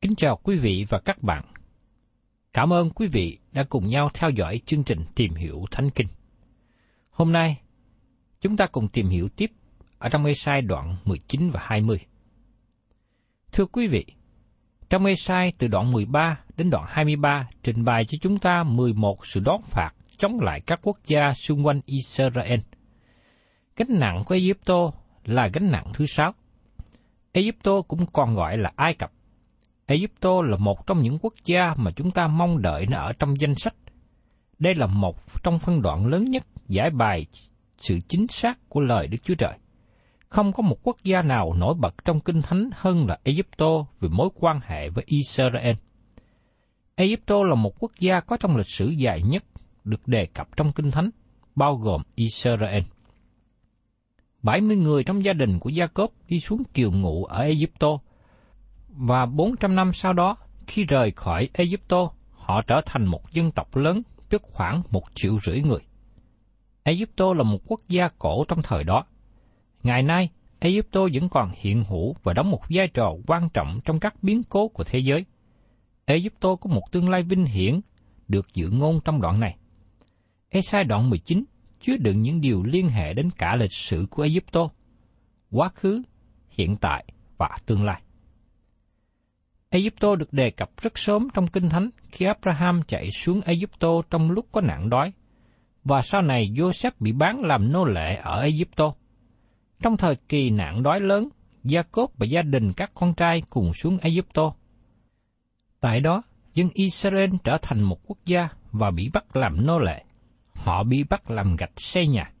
Kính 0.00 0.14
chào 0.16 0.36
quý 0.42 0.58
vị 0.58 0.86
và 0.88 1.00
các 1.04 1.22
bạn. 1.22 1.44
Cảm 2.52 2.72
ơn 2.72 2.90
quý 2.90 3.06
vị 3.06 3.38
đã 3.52 3.64
cùng 3.68 3.88
nhau 3.88 4.10
theo 4.14 4.30
dõi 4.30 4.60
chương 4.66 4.84
trình 4.84 5.00
Tìm 5.14 5.34
hiểu 5.34 5.64
Thánh 5.70 5.90
Kinh. 5.90 6.06
Hôm 7.10 7.32
nay, 7.32 7.60
chúng 8.40 8.56
ta 8.56 8.66
cùng 8.66 8.88
tìm 8.88 9.08
hiểu 9.08 9.28
tiếp 9.28 9.50
ở 9.98 10.08
trong 10.08 10.24
Ê-sai 10.24 10.62
đoạn 10.62 10.96
19 11.04 11.50
và 11.50 11.60
20. 11.62 11.98
Thưa 13.52 13.66
quý 13.66 13.86
vị, 13.86 14.04
trong 14.90 15.04
Ê-sai 15.04 15.52
từ 15.58 15.68
đoạn 15.68 15.92
13 15.92 16.40
đến 16.56 16.70
đoạn 16.70 16.84
23 16.88 17.48
trình 17.62 17.84
bày 17.84 18.04
cho 18.04 18.18
chúng 18.22 18.38
ta 18.38 18.62
11 18.62 19.26
sự 19.26 19.40
đón 19.40 19.62
phạt 19.62 19.90
chống 20.16 20.40
lại 20.40 20.60
các 20.66 20.80
quốc 20.82 20.98
gia 21.06 21.32
xung 21.32 21.66
quanh 21.66 21.80
Israel. 21.86 22.60
Gánh 23.76 24.00
nặng 24.00 24.22
của 24.26 24.34
Egypto 24.34 24.90
là 25.24 25.48
gánh 25.52 25.70
nặng 25.70 25.86
thứ 25.94 26.06
sáu. 26.06 26.34
Egypto 27.32 27.82
cũng 27.82 28.06
còn 28.12 28.34
gọi 28.34 28.56
là 28.56 28.72
Ai 28.76 28.94
Cập. 28.94 29.12
Egypto 29.86 30.42
là 30.42 30.56
một 30.56 30.86
trong 30.86 31.02
những 31.02 31.18
quốc 31.22 31.34
gia 31.44 31.74
mà 31.76 31.90
chúng 31.96 32.10
ta 32.10 32.26
mong 32.26 32.62
đợi 32.62 32.86
nó 32.86 32.98
ở 32.98 33.12
trong 33.12 33.40
danh 33.40 33.54
sách. 33.54 33.74
Đây 34.58 34.74
là 34.74 34.86
một 34.86 35.42
trong 35.42 35.58
phân 35.58 35.82
đoạn 35.82 36.06
lớn 36.06 36.24
nhất 36.24 36.46
giải 36.68 36.90
bài 36.90 37.26
sự 37.78 38.00
chính 38.08 38.26
xác 38.28 38.68
của 38.68 38.80
lời 38.80 39.06
Đức 39.06 39.18
Chúa 39.24 39.34
Trời. 39.34 39.58
Không 40.28 40.52
có 40.52 40.62
một 40.62 40.76
quốc 40.82 40.96
gia 41.04 41.22
nào 41.22 41.52
nổi 41.52 41.74
bật 41.74 41.94
trong 42.04 42.20
Kinh 42.20 42.42
Thánh 42.42 42.70
hơn 42.72 43.06
là 43.06 43.18
Egypto 43.24 43.86
về 44.00 44.08
mối 44.12 44.28
quan 44.34 44.60
hệ 44.64 44.88
với 44.88 45.04
Israel. 45.06 45.76
Egypto 46.94 47.44
là 47.44 47.54
một 47.54 47.72
quốc 47.78 47.92
gia 48.00 48.20
có 48.20 48.36
trong 48.36 48.56
lịch 48.56 48.68
sử 48.68 48.88
dài 48.88 49.22
nhất 49.22 49.44
được 49.84 50.08
đề 50.08 50.26
cập 50.26 50.56
trong 50.56 50.72
Kinh 50.72 50.90
Thánh, 50.90 51.10
bao 51.54 51.76
gồm 51.76 52.02
Israel. 52.14 52.82
70 54.42 54.76
người 54.76 55.04
trong 55.04 55.24
gia 55.24 55.32
đình 55.32 55.58
của 55.58 55.70
Gia-cốp 55.70 56.10
đi 56.28 56.40
xuống 56.40 56.62
kiều 56.74 56.92
ngụ 56.92 57.24
ở 57.24 57.42
Egypto, 57.42 57.98
và 58.96 59.26
400 59.26 59.74
năm 59.74 59.92
sau 59.92 60.12
đó, 60.12 60.36
khi 60.66 60.84
rời 60.84 61.10
khỏi 61.10 61.48
Egypto, 61.52 62.10
họ 62.32 62.62
trở 62.62 62.80
thành 62.86 63.04
một 63.04 63.32
dân 63.32 63.50
tộc 63.50 63.76
lớn, 63.76 64.02
tức 64.28 64.42
khoảng 64.42 64.82
một 64.90 65.02
triệu 65.14 65.38
rưỡi 65.38 65.62
người. 65.62 65.80
Egypto 66.82 67.34
là 67.34 67.42
một 67.42 67.58
quốc 67.66 67.80
gia 67.88 68.08
cổ 68.18 68.44
trong 68.48 68.62
thời 68.62 68.84
đó. 68.84 69.04
Ngày 69.82 70.02
nay, 70.02 70.28
Egypto 70.58 71.00
vẫn 71.12 71.28
còn 71.28 71.52
hiện 71.56 71.84
hữu 71.84 72.14
và 72.22 72.32
đóng 72.32 72.50
một 72.50 72.62
vai 72.70 72.88
trò 72.88 73.12
quan 73.26 73.48
trọng 73.48 73.80
trong 73.84 74.00
các 74.00 74.22
biến 74.22 74.42
cố 74.42 74.68
của 74.68 74.84
thế 74.84 74.98
giới. 74.98 75.24
Egypto 76.04 76.56
có 76.56 76.70
một 76.70 76.82
tương 76.92 77.08
lai 77.08 77.22
vinh 77.22 77.44
hiển 77.44 77.80
được 78.28 78.54
dự 78.54 78.70
ngôn 78.70 79.00
trong 79.04 79.20
đoạn 79.20 79.40
này. 79.40 79.56
Esai 80.48 80.84
đoạn 80.84 81.10
19 81.10 81.44
chứa 81.80 81.96
đựng 81.96 82.22
những 82.22 82.40
điều 82.40 82.62
liên 82.62 82.88
hệ 82.88 83.14
đến 83.14 83.30
cả 83.30 83.56
lịch 83.56 83.72
sử 83.72 84.06
của 84.10 84.22
Egypto, 84.22 84.68
quá 85.50 85.68
khứ, 85.74 86.02
hiện 86.50 86.76
tại 86.76 87.04
và 87.38 87.58
tương 87.66 87.84
lai. 87.84 88.02
Egypto 89.76 90.16
được 90.16 90.32
đề 90.32 90.50
cập 90.50 90.70
rất 90.82 90.98
sớm 90.98 91.28
trong 91.34 91.46
Kinh 91.46 91.68
Thánh 91.68 91.90
khi 92.08 92.26
Abraham 92.26 92.82
chạy 92.82 93.10
xuống 93.10 93.40
Egypto 93.40 93.88
trong 94.10 94.30
lúc 94.30 94.46
có 94.52 94.60
nạn 94.60 94.90
đói, 94.90 95.12
và 95.84 96.02
sau 96.02 96.22
này 96.22 96.50
Joseph 96.54 96.90
bị 97.00 97.12
bán 97.12 97.40
làm 97.40 97.72
nô 97.72 97.84
lệ 97.84 98.16
ở 98.22 98.40
Egypto. 98.40 98.94
Trong 99.82 99.96
thời 99.96 100.16
kỳ 100.28 100.50
nạn 100.50 100.82
đói 100.82 101.00
lớn, 101.00 101.28
Jacob 101.64 102.08
và 102.18 102.26
gia 102.26 102.42
đình 102.42 102.72
các 102.72 102.90
con 102.94 103.14
trai 103.14 103.42
cùng 103.50 103.72
xuống 103.72 103.98
Egypto. 103.98 104.54
Tại 105.80 106.00
đó, 106.00 106.22
dân 106.54 106.68
Israel 106.74 107.30
trở 107.44 107.58
thành 107.62 107.82
một 107.82 107.98
quốc 108.06 108.18
gia 108.26 108.48
và 108.72 108.90
bị 108.90 109.10
bắt 109.12 109.36
làm 109.36 109.66
nô 109.66 109.78
lệ. 109.78 110.04
Họ 110.54 110.84
bị 110.84 111.04
bắt 111.10 111.30
làm 111.30 111.56
gạch 111.56 111.80
xây 111.80 112.06
nhà. 112.06 112.32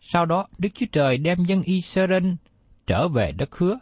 Sau 0.00 0.26
đó, 0.26 0.44
Đức 0.58 0.68
Chúa 0.74 0.86
Trời 0.92 1.18
đem 1.18 1.38
dân 1.44 1.62
Israel 1.62 2.32
trở 2.86 3.08
về 3.08 3.32
đất 3.32 3.56
hứa. 3.56 3.78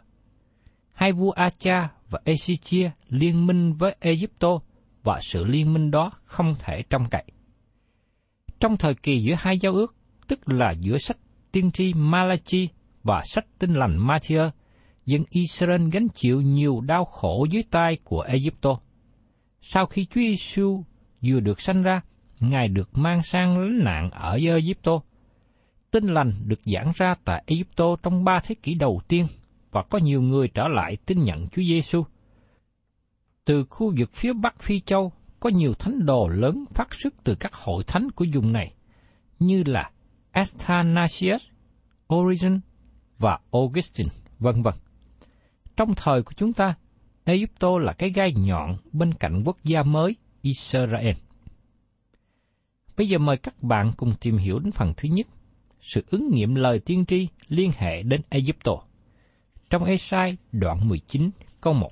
Hai 0.93 1.11
vua 1.11 1.31
Acha 1.31 1.89
và 2.11 2.19
Esichia 2.25 2.91
liên 3.09 3.47
minh 3.47 3.73
với 3.73 3.95
Egypto 3.99 4.59
và 5.03 5.19
sự 5.21 5.45
liên 5.45 5.73
minh 5.73 5.91
đó 5.91 6.11
không 6.23 6.55
thể 6.59 6.83
trông 6.89 7.09
cậy. 7.11 7.23
Trong 8.59 8.77
thời 8.77 8.93
kỳ 8.93 9.23
giữa 9.23 9.35
hai 9.39 9.57
giao 9.57 9.73
ước, 9.73 9.95
tức 10.27 10.49
là 10.49 10.71
giữa 10.79 10.97
sách 10.97 11.17
tiên 11.51 11.71
tri 11.71 11.93
Malachi 11.93 12.69
và 13.03 13.21
sách 13.25 13.45
tinh 13.59 13.73
lành 13.73 13.97
Matthew, 13.97 14.49
dân 15.05 15.23
Israel 15.29 15.89
gánh 15.91 16.07
chịu 16.13 16.41
nhiều 16.41 16.81
đau 16.81 17.05
khổ 17.05 17.45
dưới 17.51 17.63
tay 17.71 17.97
của 18.03 18.21
Egypto. 18.21 18.79
Sau 19.61 19.85
khi 19.85 20.05
Chúa 20.05 20.21
Giêsu 20.21 20.83
vừa 21.21 21.39
được 21.39 21.61
sanh 21.61 21.83
ra, 21.83 22.01
Ngài 22.39 22.67
được 22.67 22.97
mang 22.97 23.23
sang 23.23 23.59
lánh 23.59 23.83
nạn 23.83 24.09
ở 24.11 24.39
Egypto. 24.45 24.91
Tinh 25.91 26.07
lành 26.07 26.31
được 26.45 26.59
giảng 26.65 26.91
ra 26.95 27.15
tại 27.25 27.43
Egypto 27.47 27.95
trong 28.03 28.23
ba 28.23 28.39
thế 28.43 28.55
kỷ 28.63 28.73
đầu 28.73 29.01
tiên 29.07 29.25
và 29.71 29.83
có 29.83 29.97
nhiều 29.97 30.21
người 30.21 30.47
trở 30.47 30.67
lại 30.67 30.97
tin 31.05 31.23
nhận 31.23 31.47
Chúa 31.49 31.61
Giêsu. 31.61 32.03
Từ 33.45 33.65
khu 33.69 33.93
vực 33.97 34.09
phía 34.13 34.33
Bắc 34.33 34.59
Phi 34.59 34.79
Châu 34.79 35.11
có 35.39 35.49
nhiều 35.49 35.73
thánh 35.73 36.05
đồ 36.05 36.27
lớn 36.27 36.65
phát 36.69 36.87
xuất 36.91 37.13
từ 37.23 37.35
các 37.35 37.53
hội 37.53 37.83
thánh 37.87 38.11
của 38.11 38.25
vùng 38.33 38.53
này, 38.53 38.73
như 39.39 39.63
là 39.65 39.91
Athanasius, 40.31 41.47
Origen 42.13 42.59
và 43.19 43.39
Augustine, 43.51 44.09
vân 44.39 44.61
vân. 44.61 44.73
Trong 45.77 45.95
thời 45.95 46.23
của 46.23 46.33
chúng 46.37 46.53
ta, 46.53 46.75
Egypto 47.23 47.79
là 47.79 47.93
cái 47.93 48.09
gai 48.09 48.33
nhọn 48.33 48.77
bên 48.91 49.13
cạnh 49.13 49.43
quốc 49.45 49.57
gia 49.63 49.83
mới 49.83 50.15
Israel. 50.41 51.15
Bây 52.97 53.07
giờ 53.07 53.17
mời 53.17 53.37
các 53.37 53.63
bạn 53.63 53.91
cùng 53.97 54.13
tìm 54.21 54.37
hiểu 54.37 54.59
đến 54.59 54.71
phần 54.71 54.93
thứ 54.97 55.09
nhất, 55.09 55.27
sự 55.81 56.03
ứng 56.09 56.29
nghiệm 56.31 56.55
lời 56.55 56.79
tiên 56.85 57.05
tri 57.05 57.27
liên 57.47 57.71
hệ 57.77 58.03
đến 58.03 58.21
Egypto. 58.29 58.71
Trong 59.71 59.83
Esai 59.83 60.37
đoạn 60.51 60.87
19 60.87 61.29
câu 61.61 61.73
1. 61.73 61.91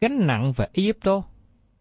Gánh 0.00 0.26
nặng 0.26 0.52
về 0.56 0.66
Egypto. 0.72 1.22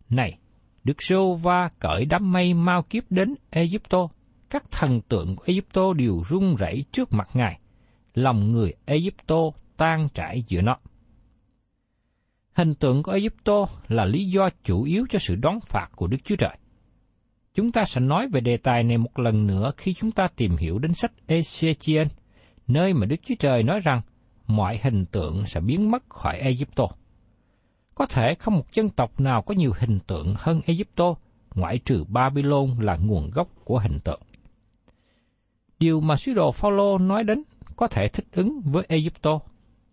Này, 0.09 0.37
Đức 0.83 1.01
Sô 1.01 1.33
Va 1.33 1.69
cởi 1.79 2.05
đám 2.05 2.31
mây 2.31 2.53
mau 2.53 2.83
kiếp 2.83 3.03
đến 3.09 3.35
Egypto. 3.49 4.07
Các 4.49 4.71
thần 4.71 5.01
tượng 5.01 5.35
của 5.35 5.43
Egypto 5.47 5.93
đều 5.93 6.23
run 6.29 6.55
rẩy 6.55 6.85
trước 6.91 7.13
mặt 7.13 7.29
Ngài. 7.33 7.59
Lòng 8.13 8.51
người 8.51 8.73
Egypto 8.85 9.35
tan 9.77 10.07
trải 10.13 10.43
giữa 10.47 10.61
nó. 10.61 10.77
Hình 12.53 12.75
tượng 12.75 13.03
của 13.03 13.11
Egypto 13.11 13.67
là 13.87 14.05
lý 14.05 14.25
do 14.25 14.49
chủ 14.63 14.83
yếu 14.83 15.05
cho 15.09 15.19
sự 15.19 15.35
đón 15.35 15.59
phạt 15.59 15.89
của 15.95 16.07
Đức 16.07 16.17
Chúa 16.23 16.35
Trời. 16.35 16.57
Chúng 17.53 17.71
ta 17.71 17.83
sẽ 17.85 18.01
nói 18.01 18.27
về 18.31 18.41
đề 18.41 18.57
tài 18.57 18.83
này 18.83 18.97
một 18.97 19.19
lần 19.19 19.47
nữa 19.47 19.71
khi 19.77 19.93
chúng 19.93 20.11
ta 20.11 20.27
tìm 20.27 20.57
hiểu 20.57 20.79
đến 20.79 20.93
sách 20.93 21.11
Ezechiel, 21.27 22.05
nơi 22.67 22.93
mà 22.93 23.05
Đức 23.05 23.17
Chúa 23.23 23.35
Trời 23.39 23.63
nói 23.63 23.79
rằng 23.79 24.01
mọi 24.49 24.79
hình 24.83 25.05
tượng 25.05 25.45
sẽ 25.45 25.59
biến 25.59 25.91
mất 25.91 26.03
khỏi 26.09 26.37
Egypto. 26.37 26.87
Có 27.95 28.05
thể 28.05 28.35
không 28.35 28.55
một 28.55 28.73
dân 28.73 28.89
tộc 28.89 29.19
nào 29.19 29.41
có 29.41 29.53
nhiều 29.53 29.73
hình 29.79 29.99
tượng 30.07 30.33
hơn 30.37 30.61
Egypto, 30.65 31.15
ngoại 31.55 31.77
trừ 31.77 32.03
Babylon 32.07 32.79
là 32.79 32.97
nguồn 33.01 33.29
gốc 33.29 33.47
của 33.63 33.79
hình 33.79 33.99
tượng. 33.99 34.21
Điều 35.79 36.01
mà 36.01 36.15
sứ 36.15 36.33
đồ 36.33 36.51
Phaolô 36.51 36.97
nói 36.97 37.23
đến 37.23 37.43
có 37.75 37.87
thể 37.87 38.07
thích 38.07 38.25
ứng 38.31 38.61
với 38.61 38.85
Egypto 38.87 39.39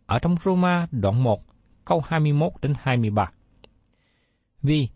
ở 0.06 0.18
trong 0.18 0.36
Roma 0.44 0.86
đoạn 0.92 1.22
1 1.22 1.42
câu 1.84 2.02
21 2.06 2.52
đến 2.62 2.74
23. 2.82 3.30
Vì 4.62 4.88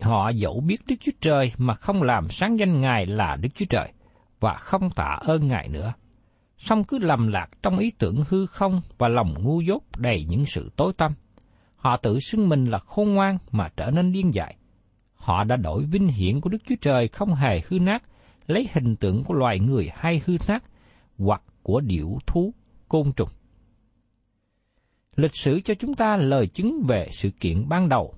họ 0.00 0.28
dẫu 0.28 0.60
biết 0.60 0.80
Đức 0.86 0.96
Chúa 1.00 1.12
Trời 1.20 1.52
mà 1.58 1.74
không 1.74 2.02
làm 2.02 2.28
sáng 2.30 2.58
danh 2.58 2.80
Ngài 2.80 3.06
là 3.06 3.36
Đức 3.36 3.48
Chúa 3.54 3.66
Trời 3.70 3.92
và 4.40 4.54
không 4.54 4.90
tạ 4.90 5.18
ơn 5.20 5.48
Ngài 5.48 5.68
nữa. 5.68 5.92
Song 6.58 6.84
cứ 6.84 6.98
lầm 6.98 7.28
lạc 7.28 7.46
trong 7.62 7.78
ý 7.78 7.90
tưởng 7.98 8.24
hư 8.28 8.46
không 8.46 8.80
và 8.98 9.08
lòng 9.08 9.34
ngu 9.42 9.60
dốt 9.60 9.82
đầy 9.98 10.26
những 10.28 10.46
sự 10.46 10.70
tối 10.76 10.92
tăm. 10.92 11.12
Họ 11.76 11.96
tự 11.96 12.18
xưng 12.20 12.48
mình 12.48 12.64
là 12.64 12.78
khôn 12.78 13.14
ngoan 13.14 13.38
mà 13.50 13.68
trở 13.76 13.90
nên 13.90 14.12
điên 14.12 14.34
dại. 14.34 14.56
Họ 15.14 15.44
đã 15.44 15.56
đổi 15.56 15.84
vinh 15.84 16.08
hiển 16.08 16.40
của 16.40 16.50
Đức 16.50 16.58
Chúa 16.68 16.74
Trời 16.80 17.08
không 17.08 17.34
hề 17.34 17.60
hư 17.68 17.78
nát, 17.78 18.02
lấy 18.46 18.68
hình 18.72 18.96
tượng 18.96 19.24
của 19.24 19.34
loài 19.34 19.60
người 19.60 19.90
hay 19.94 20.20
hư 20.26 20.36
nát, 20.48 20.62
hoặc 21.18 21.42
của 21.62 21.80
điểu 21.80 22.18
thú, 22.26 22.54
côn 22.88 23.12
trùng. 23.12 23.28
Lịch 25.16 25.36
sử 25.36 25.60
cho 25.60 25.74
chúng 25.74 25.94
ta 25.94 26.16
lời 26.16 26.46
chứng 26.46 26.82
về 26.88 27.08
sự 27.12 27.30
kiện 27.30 27.68
ban 27.68 27.88
đầu. 27.88 28.14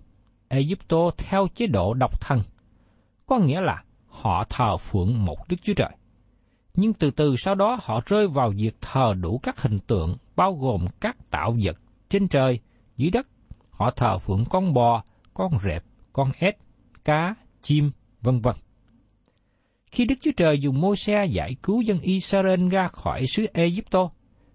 Egypto 0.48 1.10
theo 1.18 1.46
chế 1.54 1.66
độ 1.66 1.94
độc 1.94 2.20
thân, 2.20 2.40
có 3.26 3.38
nghĩa 3.38 3.60
là 3.60 3.82
họ 4.08 4.44
thờ 4.48 4.76
phượng 4.76 5.24
một 5.24 5.36
Đức 5.48 5.56
Chúa 5.62 5.74
Trời. 5.74 5.90
Nhưng 6.76 6.92
từ 6.92 7.10
từ 7.10 7.36
sau 7.36 7.54
đó 7.54 7.78
họ 7.82 8.00
rơi 8.06 8.28
vào 8.28 8.52
việc 8.56 8.76
thờ 8.80 9.14
đủ 9.20 9.38
các 9.42 9.62
hình 9.62 9.78
tượng, 9.78 10.16
bao 10.36 10.52
gồm 10.54 10.86
các 11.00 11.30
tạo 11.30 11.56
vật 11.62 11.80
trên 12.08 12.28
trời, 12.28 12.60
dưới 12.96 13.10
đất. 13.10 13.26
Họ 13.70 13.90
thờ 13.90 14.18
phượng 14.18 14.44
con 14.50 14.74
bò, 14.74 15.04
con 15.34 15.58
rệp, 15.64 15.84
con 16.12 16.30
ếch, 16.38 16.58
cá, 17.04 17.34
chim, 17.62 17.90
vân 18.22 18.40
vân. 18.40 18.54
Khi 19.90 20.04
Đức 20.04 20.14
Chúa 20.20 20.30
Trời 20.36 20.58
dùng 20.58 20.80
môi 20.80 20.96
xe 20.96 21.26
giải 21.30 21.56
cứu 21.62 21.80
dân 21.80 22.00
Israel 22.00 22.68
ra 22.68 22.86
khỏi 22.86 23.24
xứ 23.26 23.46
Egypto, 23.52 24.10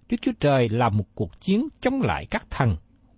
Đức 0.09 0.17
Chúa 0.21 0.31
Trời 0.39 0.69
làm 0.69 0.97
một 0.97 1.05
cuộc 1.15 1.41
chiến 1.41 1.67
chống 1.81 2.01
lại 2.01 2.25
các 2.31 2.45
thần 2.49 2.75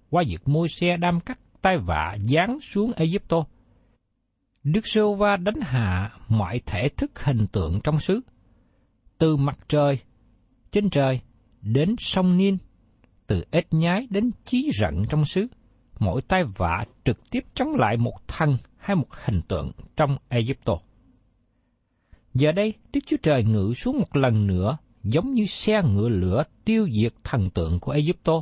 qua 0.09 0.23
việc 0.27 0.47
môi 0.47 0.67
xe 0.69 0.97
đam 0.97 1.19
cắt 1.19 1.39
tai 1.61 1.77
vạ 1.77 2.17
giáng 2.27 2.59
xuống 2.61 2.91
Egypto. 2.95 3.45
Đức 4.63 4.87
Sô 4.87 5.15
Va 5.15 5.37
đánh 5.37 5.61
hạ 5.61 6.11
mọi 6.29 6.61
thể 6.65 6.89
thức 6.97 7.23
hình 7.23 7.47
tượng 7.47 7.79
trong 7.83 7.99
xứ, 7.99 8.21
từ 9.23 9.35
mặt 9.35 9.59
trời, 9.69 9.99
trên 10.71 10.89
trời, 10.89 11.19
đến 11.61 11.95
sông 11.99 12.37
Niên, 12.37 12.57
từ 13.27 13.43
ếch 13.51 13.73
nhái 13.73 14.07
đến 14.09 14.31
chí 14.43 14.71
rận 14.79 15.05
trong 15.09 15.25
xứ, 15.25 15.47
mỗi 15.99 16.21
tay 16.21 16.43
vạ 16.57 16.85
trực 17.03 17.29
tiếp 17.29 17.43
chống 17.53 17.75
lại 17.75 17.97
một 17.97 18.27
thần 18.27 18.57
hay 18.77 18.95
một 18.95 19.07
hình 19.25 19.41
tượng 19.47 19.71
trong 19.95 20.17
Egypto. 20.29 20.73
Giờ 22.33 22.51
đây, 22.51 22.73
Đức 22.93 22.99
Chúa 23.05 23.17
Trời 23.23 23.43
ngự 23.43 23.73
xuống 23.73 23.99
một 23.99 24.15
lần 24.15 24.47
nữa 24.47 24.77
giống 25.03 25.33
như 25.33 25.45
xe 25.45 25.81
ngựa 25.83 26.09
lửa 26.09 26.43
tiêu 26.65 26.87
diệt 26.91 27.13
thần 27.23 27.49
tượng 27.49 27.79
của 27.79 27.91
Egypto. 27.91 28.33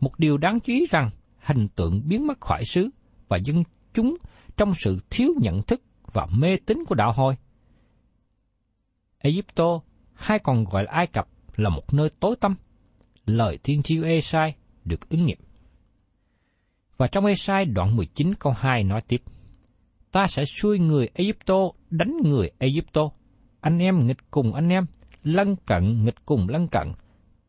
Một 0.00 0.18
điều 0.18 0.38
đáng 0.38 0.60
chú 0.60 0.72
ý 0.72 0.86
rằng 0.90 1.10
hình 1.38 1.68
tượng 1.68 2.08
biến 2.08 2.26
mất 2.26 2.40
khỏi 2.40 2.64
xứ 2.64 2.88
và 3.28 3.36
dân 3.36 3.62
chúng 3.94 4.16
trong 4.56 4.72
sự 4.74 4.98
thiếu 5.10 5.32
nhận 5.40 5.62
thức 5.62 5.82
và 6.12 6.26
mê 6.26 6.56
tín 6.66 6.84
của 6.88 6.94
đạo 6.94 7.12
hồi. 7.12 7.36
Egypto 9.18 9.80
hay 10.16 10.38
còn 10.38 10.64
gọi 10.64 10.84
là 10.84 10.92
Ai 10.92 11.06
Cập 11.06 11.28
là 11.56 11.70
một 11.70 11.94
nơi 11.94 12.10
tối 12.20 12.36
tăm. 12.40 12.56
Lời 13.26 13.58
tiên 13.62 13.82
tri 13.82 14.02
Esai 14.02 14.54
được 14.84 15.08
ứng 15.08 15.24
nghiệm. 15.24 15.38
Và 16.96 17.06
trong 17.06 17.26
Esai 17.26 17.64
đoạn 17.64 17.96
19 17.96 18.34
câu 18.34 18.52
2 18.56 18.84
nói 18.84 19.00
tiếp, 19.08 19.22
Ta 20.16 20.26
sẽ 20.26 20.44
xuôi 20.44 20.78
người 20.78 21.08
Egypto 21.14 21.54
đánh 21.90 22.16
người 22.24 22.50
Egypto, 22.58 23.10
anh 23.60 23.78
em 23.78 24.06
nghịch 24.06 24.30
cùng 24.30 24.54
anh 24.54 24.68
em, 24.68 24.86
lân 25.22 25.56
cận 25.56 26.04
nghịch 26.04 26.26
cùng 26.26 26.48
lân 26.48 26.68
cận, 26.68 26.92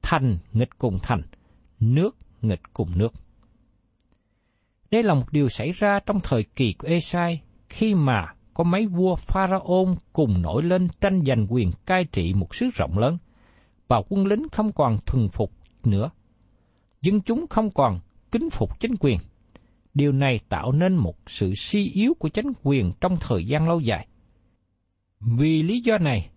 thành 0.01 0.37
nghịch 0.53 0.77
cùng 0.77 0.99
thành, 1.03 1.21
nước 1.79 2.17
nghịch 2.41 2.61
cùng 2.73 2.91
nước. 2.95 3.13
Đây 4.91 5.03
là 5.03 5.13
một 5.13 5.25
điều 5.31 5.49
xảy 5.49 5.71
ra 5.71 5.99
trong 5.99 6.19
thời 6.23 6.43
kỳ 6.43 6.73
của 6.73 6.87
Esai 6.87 7.41
khi 7.69 7.93
mà 7.93 8.25
có 8.57 8.63
mấy 8.63 8.87
vua 8.87 9.15
Pharaon 9.15 9.95
cùng 10.13 10.41
nổi 10.41 10.63
lên 10.63 10.87
tranh 11.01 11.21
giành 11.25 11.47
quyền 11.49 11.71
cai 11.85 12.05
trị 12.05 12.33
một 12.33 12.55
xứ 12.55 12.69
rộng 12.73 12.97
lớn, 12.97 13.17
và 13.87 14.01
quân 14.09 14.27
lính 14.27 14.49
không 14.51 14.71
còn 14.71 14.99
thuần 15.05 15.29
phục 15.29 15.51
nữa. 15.83 16.09
Dân 17.01 17.21
chúng 17.21 17.45
không 17.49 17.71
còn 17.71 17.99
kính 18.31 18.49
phục 18.49 18.79
chính 18.79 18.95
quyền. 18.99 19.19
Điều 19.93 20.11
này 20.11 20.39
tạo 20.49 20.71
nên 20.71 20.95
một 20.95 21.17
sự 21.27 21.53
suy 21.55 21.91
yếu 21.91 22.13
của 22.19 22.29
chính 22.29 22.51
quyền 22.63 22.91
trong 23.01 23.17
thời 23.19 23.45
gian 23.45 23.67
lâu 23.67 23.79
dài. 23.79 24.07
Vì 25.19 25.63
lý 25.63 25.81
do 25.81 25.97
này, 25.97 26.29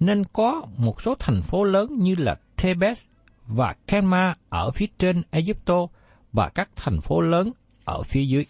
nên 0.00 0.22
có 0.32 0.66
một 0.76 1.02
số 1.02 1.14
thành 1.18 1.42
phố 1.42 1.64
lớn 1.64 1.98
như 1.98 2.14
là 2.18 2.36
Thebes 2.56 3.06
và 3.46 3.74
Kenma 3.86 4.34
ở 4.48 4.70
phía 4.70 4.86
trên 4.98 5.22
Egypto 5.30 5.86
và 6.32 6.48
các 6.48 6.68
thành 6.76 7.00
phố 7.00 7.20
lớn 7.20 7.52
ở 7.84 8.02
phía 8.02 8.24
dưới. 8.24 8.46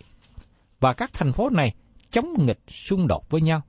Và 0.80 0.92
các 0.92 1.10
thành 1.12 1.32
phố 1.32 1.50
này 1.50 1.75
chống 2.10 2.46
nghịch 2.46 2.60
xung 2.66 3.06
đột 3.06 3.30
với 3.30 3.40
nhau. 3.40 3.62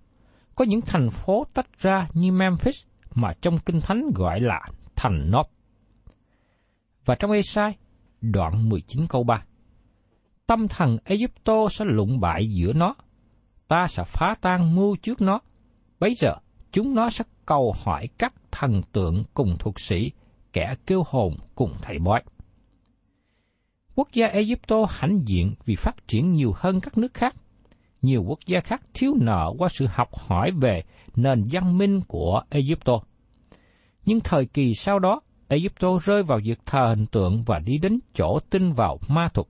Có 0.56 0.66
những 0.66 0.82
thành 0.82 1.10
phố 1.10 1.46
tách 1.54 1.80
ra 1.80 2.08
như 2.14 2.32
Memphis 2.32 2.84
mà 3.14 3.34
trong 3.42 3.58
Kinh 3.58 3.82
Thánh 3.82 4.12
gọi 4.16 4.40
là 4.40 4.62
thành 4.96 5.32
Nop. 5.32 5.48
Và 7.06 7.16
trong 7.16 7.32
Esai, 7.32 7.76
đoạn 8.22 8.70
19 8.70 9.08
câu 9.10 9.24
3. 9.24 9.44
Tâm 10.48 10.68
thần 10.68 10.98
Egypto 11.04 11.70
sẽ 11.72 11.86
lụng 11.86 12.20
bại 12.20 12.50
giữa 12.50 12.74
nó, 12.74 12.96
ta 13.68 13.88
sẽ 13.88 14.04
phá 14.08 14.36
tan 14.42 14.76
mưu 14.76 14.96
trước 14.96 15.22
nó. 15.22 15.40
Bấy 16.00 16.14
giờ, 16.16 16.36
chúng 16.72 16.96
nó 16.96 17.10
sẽ 17.10 17.24
cầu 17.46 17.74
hỏi 17.86 18.10
các 18.18 18.34
thần 18.52 18.82
tượng 18.92 19.24
cùng 19.34 19.56
thuộc 19.60 19.80
sĩ, 19.80 20.12
kẻ 20.54 20.76
kêu 20.86 21.04
hồn 21.08 21.38
cùng 21.56 21.74
thầy 21.82 22.00
bói. 22.00 22.24
Quốc 23.96 24.08
gia 24.14 24.28
Egypto 24.28 24.86
hãnh 24.90 25.22
diện 25.26 25.54
vì 25.66 25.76
phát 25.76 26.08
triển 26.08 26.32
nhiều 26.32 26.54
hơn 26.56 26.80
các 26.80 26.98
nước 26.98 27.14
khác. 27.14 27.36
Nhiều 28.02 28.24
quốc 28.28 28.40
gia 28.46 28.60
khác 28.60 28.82
thiếu 28.94 29.14
nợ 29.22 29.54
qua 29.58 29.70
sự 29.70 29.86
học 29.90 30.10
hỏi 30.28 30.52
về 30.62 30.84
nền 31.16 31.48
văn 31.52 31.78
minh 31.78 32.02
của 32.08 32.42
Egypto. 32.50 32.94
Nhưng 34.06 34.20
thời 34.20 34.46
kỳ 34.46 34.74
sau 34.74 35.00
đó, 35.00 35.22
Egypto 35.48 35.88
rơi 36.04 36.24
vào 36.24 36.40
việc 36.44 36.60
thờ 36.66 36.86
hình 36.90 37.06
tượng 37.06 37.44
và 37.44 37.60
đi 37.60 37.78
đến 37.78 38.00
chỗ 38.14 38.40
tin 38.50 38.74
vào 38.74 38.98
ma 39.10 39.28
thuật. 39.34 39.48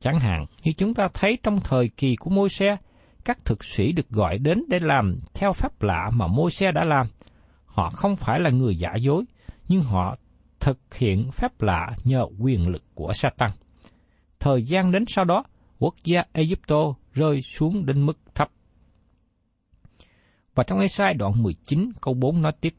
Chẳng 0.00 0.18
hạn 0.18 0.46
như 0.62 0.72
chúng 0.76 0.94
ta 0.94 1.08
thấy 1.14 1.38
trong 1.42 1.60
thời 1.60 1.88
kỳ 1.88 2.16
của 2.16 2.30
môi 2.30 2.48
xe, 2.48 2.76
các 3.24 3.44
thực 3.44 3.64
sĩ 3.64 3.92
được 3.92 4.08
gọi 4.08 4.38
đến 4.38 4.64
để 4.68 4.78
làm 4.82 5.20
theo 5.34 5.52
pháp 5.52 5.82
lạ 5.82 6.10
mà 6.12 6.26
môi 6.26 6.50
xe 6.50 6.72
đã 6.72 6.84
làm. 6.84 7.06
Họ 7.64 7.90
không 7.90 8.16
phải 8.16 8.40
là 8.40 8.50
người 8.50 8.76
giả 8.76 8.94
dối, 9.00 9.24
nhưng 9.68 9.80
họ 9.80 10.16
thực 10.60 10.94
hiện 10.94 11.30
phép 11.32 11.62
lạ 11.62 11.96
nhờ 12.04 12.26
quyền 12.38 12.68
lực 12.68 12.82
của 12.94 13.12
Satan. 13.12 13.50
Thời 14.40 14.62
gian 14.62 14.92
đến 14.92 15.04
sau 15.08 15.24
đó, 15.24 15.44
quốc 15.78 15.94
gia 16.04 16.22
Egypto 16.32 16.94
rơi 17.12 17.42
xuống 17.42 17.86
đến 17.86 18.06
mức 18.06 18.18
thấp. 18.34 18.50
Và 20.54 20.64
trong 20.64 20.80
Ê-sai 20.80 21.14
đoạn 21.14 21.42
19 21.42 21.90
câu 22.00 22.14
4 22.14 22.42
nói 22.42 22.52
tiếp, 22.60 22.74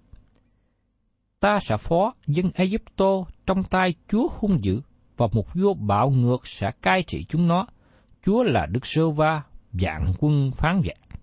Ta 1.40 1.60
sẽ 1.62 1.78
phó 1.78 2.14
dân 2.28 2.52
Egypto 2.54 3.26
trong 3.46 3.64
tay 3.64 3.94
Chúa 4.08 4.28
hung 4.40 4.64
dữ, 4.64 4.82
và 5.18 5.28
một 5.34 5.54
vua 5.54 5.74
bạo 5.74 6.10
ngược 6.10 6.48
sẽ 6.48 6.72
cai 6.82 7.04
trị 7.04 7.26
chúng 7.30 7.48
nó. 7.48 7.68
Chúa 8.26 8.44
là 8.44 8.66
Đức 8.66 8.86
Sơ 8.86 9.10
Va, 9.10 9.44
dạng 9.74 10.14
quân 10.20 10.52
phán 10.58 10.82
dạng. 10.86 11.20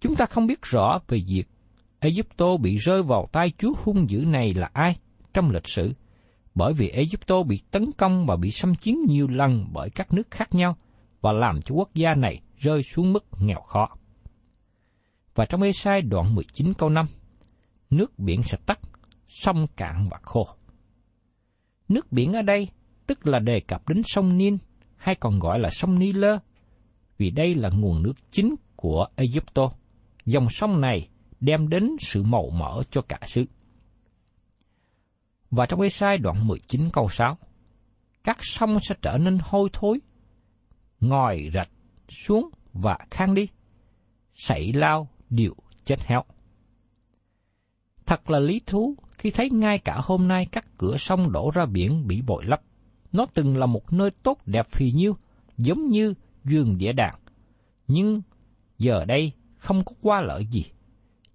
Chúng 0.00 0.16
ta 0.16 0.26
không 0.26 0.46
biết 0.46 0.62
rõ 0.62 0.98
về 1.08 1.22
việc 1.26 1.44
Egypto 2.00 2.56
bị 2.56 2.76
rơi 2.76 3.02
vào 3.02 3.28
tay 3.32 3.52
Chúa 3.58 3.72
hung 3.84 4.10
dữ 4.10 4.18
này 4.18 4.54
là 4.54 4.70
ai 4.72 4.96
trong 5.34 5.50
lịch 5.50 5.68
sử, 5.68 5.92
bởi 6.56 6.72
vì 6.72 6.88
Egypto 6.88 7.42
bị 7.42 7.60
tấn 7.70 7.92
công 7.92 8.26
và 8.26 8.36
bị 8.36 8.50
xâm 8.50 8.74
chiếm 8.74 8.94
nhiều 9.08 9.28
lần 9.28 9.66
bởi 9.72 9.90
các 9.90 10.12
nước 10.12 10.30
khác 10.30 10.54
nhau 10.54 10.76
và 11.20 11.32
làm 11.32 11.62
cho 11.62 11.74
quốc 11.74 11.94
gia 11.94 12.14
này 12.14 12.40
rơi 12.56 12.82
xuống 12.82 13.12
mức 13.12 13.24
nghèo 13.40 13.60
khó. 13.60 13.88
Và 15.34 15.46
trong 15.46 15.62
Esai 15.62 16.02
đoạn 16.02 16.34
19 16.34 16.74
câu 16.74 16.88
5, 16.88 17.06
nước 17.90 18.18
biển 18.18 18.42
sẽ 18.42 18.58
tắt, 18.66 18.80
sông 19.28 19.66
cạn 19.76 20.08
và 20.10 20.18
khô. 20.22 20.48
Nước 21.88 22.12
biển 22.12 22.32
ở 22.32 22.42
đây 22.42 22.68
tức 23.06 23.26
là 23.26 23.38
đề 23.38 23.60
cập 23.60 23.88
đến 23.88 24.02
sông 24.04 24.36
Nin 24.36 24.58
hay 24.96 25.14
còn 25.14 25.38
gọi 25.38 25.58
là 25.58 25.70
sông 25.70 25.98
Nilơ 25.98 26.38
vì 27.18 27.30
đây 27.30 27.54
là 27.54 27.70
nguồn 27.70 28.02
nước 28.02 28.14
chính 28.30 28.54
của 28.76 29.06
Egypto. 29.16 29.70
Dòng 30.24 30.46
sông 30.50 30.80
này 30.80 31.08
đem 31.40 31.68
đến 31.68 31.90
sự 32.00 32.22
màu 32.22 32.50
mỡ 32.50 32.82
cho 32.90 33.00
cả 33.02 33.18
xứ. 33.26 33.44
Và 35.50 35.66
trong 35.66 35.80
Ê-sai 35.80 36.18
đoạn 36.18 36.46
19 36.46 36.90
câu 36.92 37.08
6, 37.08 37.38
các 38.24 38.38
sông 38.40 38.78
sẽ 38.82 38.94
trở 39.02 39.18
nên 39.18 39.38
hôi 39.42 39.68
thối, 39.72 40.00
ngòi 41.00 41.50
rạch 41.52 41.70
xuống 42.08 42.50
và 42.72 42.98
khang 43.10 43.34
đi, 43.34 43.48
sảy 44.34 44.72
lao 44.72 45.08
điệu 45.30 45.56
chết 45.84 46.00
héo. 46.04 46.22
Thật 48.06 48.30
là 48.30 48.38
lý 48.38 48.60
thú 48.66 48.96
khi 49.18 49.30
thấy 49.30 49.50
ngay 49.50 49.78
cả 49.78 50.00
hôm 50.02 50.28
nay 50.28 50.46
các 50.52 50.66
cửa 50.78 50.96
sông 50.96 51.32
đổ 51.32 51.50
ra 51.54 51.66
biển 51.66 52.06
bị 52.06 52.22
bội 52.22 52.44
lấp. 52.44 52.60
Nó 53.12 53.26
từng 53.34 53.56
là 53.56 53.66
một 53.66 53.92
nơi 53.92 54.10
tốt 54.10 54.38
đẹp 54.46 54.66
phì 54.70 54.92
nhiêu, 54.92 55.16
giống 55.56 55.88
như 55.88 56.14
vườn 56.44 56.78
địa 56.78 56.92
đàng. 56.92 57.18
Nhưng 57.88 58.22
giờ 58.78 59.04
đây 59.04 59.32
không 59.56 59.84
có 59.84 59.92
qua 60.02 60.20
lợi 60.20 60.46
gì. 60.46 60.64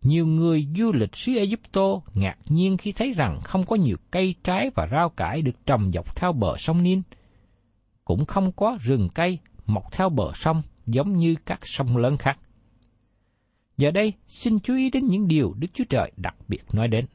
Nhiều 0.02 0.28
người 0.28 0.68
du 0.76 0.92
lịch 0.92 1.16
xứ 1.16 1.36
Egypto 1.36 2.02
ngạc 2.14 2.38
nhiên 2.50 2.78
khi 2.78 2.92
thấy 2.92 3.12
rằng 3.12 3.40
không 3.44 3.66
có 3.66 3.76
nhiều 3.76 3.98
cây 4.12 4.36
trái 4.44 4.70
và 4.76 4.88
rau 4.92 5.10
cải 5.10 5.42
được 5.42 5.66
trồng 5.66 5.92
dọc 5.92 6.16
theo 6.16 6.34
bờ 6.34 6.58
sông 6.58 6.84
Nin. 6.84 7.02
Cũng 8.06 8.26
không 8.26 8.52
có 8.52 8.78
rừng 8.82 9.10
cây 9.14 9.40
mọc 9.66 9.92
theo 9.92 10.10
bờ 10.10 10.32
sông 10.36 10.62
giống 10.86 11.14
như 11.14 11.36
các 11.46 11.60
sông 11.64 11.98
lớn 11.98 12.18
khác. 12.18 12.40
Giờ 13.78 13.92
đây, 13.92 14.14
xin 14.28 14.60
chú 14.60 14.76
ý 14.76 14.90
đến 14.90 15.08
những 15.08 15.28
điều 15.28 15.54
Đức 15.54 15.68
Chúa 15.74 15.84
Trời 15.90 16.12
đặc 16.18 16.36
biệt 16.48 16.64
nói 16.74 16.88
đến. 16.88 17.06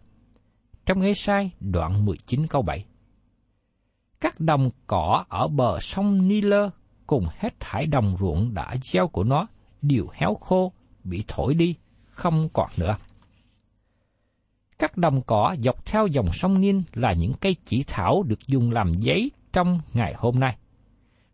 Trong 0.87 1.01
Ê 1.01 1.15
Sai 1.15 1.51
đoạn 1.61 2.05
19 2.05 2.47
câu 2.47 2.63
7 2.63 2.85
Các 4.21 4.41
đồng 4.41 4.71
cỏ 4.87 5.25
ở 5.29 5.49
bờ 5.49 5.81
sông 5.81 6.29
Nile 6.29 6.69
cùng 7.07 7.27
hết 7.39 7.61
thải 7.61 7.87
đồng 7.87 8.17
ruộng 8.21 8.55
đã 8.55 8.77
gieo 8.83 9.09
của 9.09 9.25
nó 9.25 9.47
đều 9.83 10.07
héo 10.13 10.35
khô, 10.35 10.73
bị 11.05 11.25
thổi 11.29 11.55
đi, 11.55 11.75
không 12.17 12.49
còn 12.53 12.71
nữa. 12.77 12.97
Các 14.79 14.97
đồng 14.97 15.23
cỏ 15.23 15.57
dọc 15.63 15.87
theo 15.87 16.07
dòng 16.07 16.33
sông 16.33 16.61
Ninh 16.61 16.83
là 16.93 17.13
những 17.13 17.33
cây 17.41 17.57
chỉ 17.65 17.85
thảo 17.87 18.23
được 18.23 18.47
dùng 18.47 18.71
làm 18.71 18.93
giấy 18.93 19.31
trong 19.53 19.81
ngày 19.95 20.15
hôm 20.17 20.41
nay. 20.41 20.57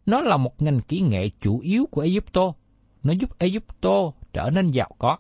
Nó 0.07 0.21
là 0.21 0.37
một 0.37 0.63
ngành 0.63 0.81
kỹ 0.81 1.01
nghệ 1.01 1.31
chủ 1.41 1.59
yếu 1.59 1.87
của 1.91 2.01
Egypto. 2.01 2.53
Nó 3.03 3.13
giúp 3.13 3.39
Egypto 3.39 4.13
trở 4.33 4.51
nên 4.51 4.71
giàu 4.71 4.91
có. 4.99 5.19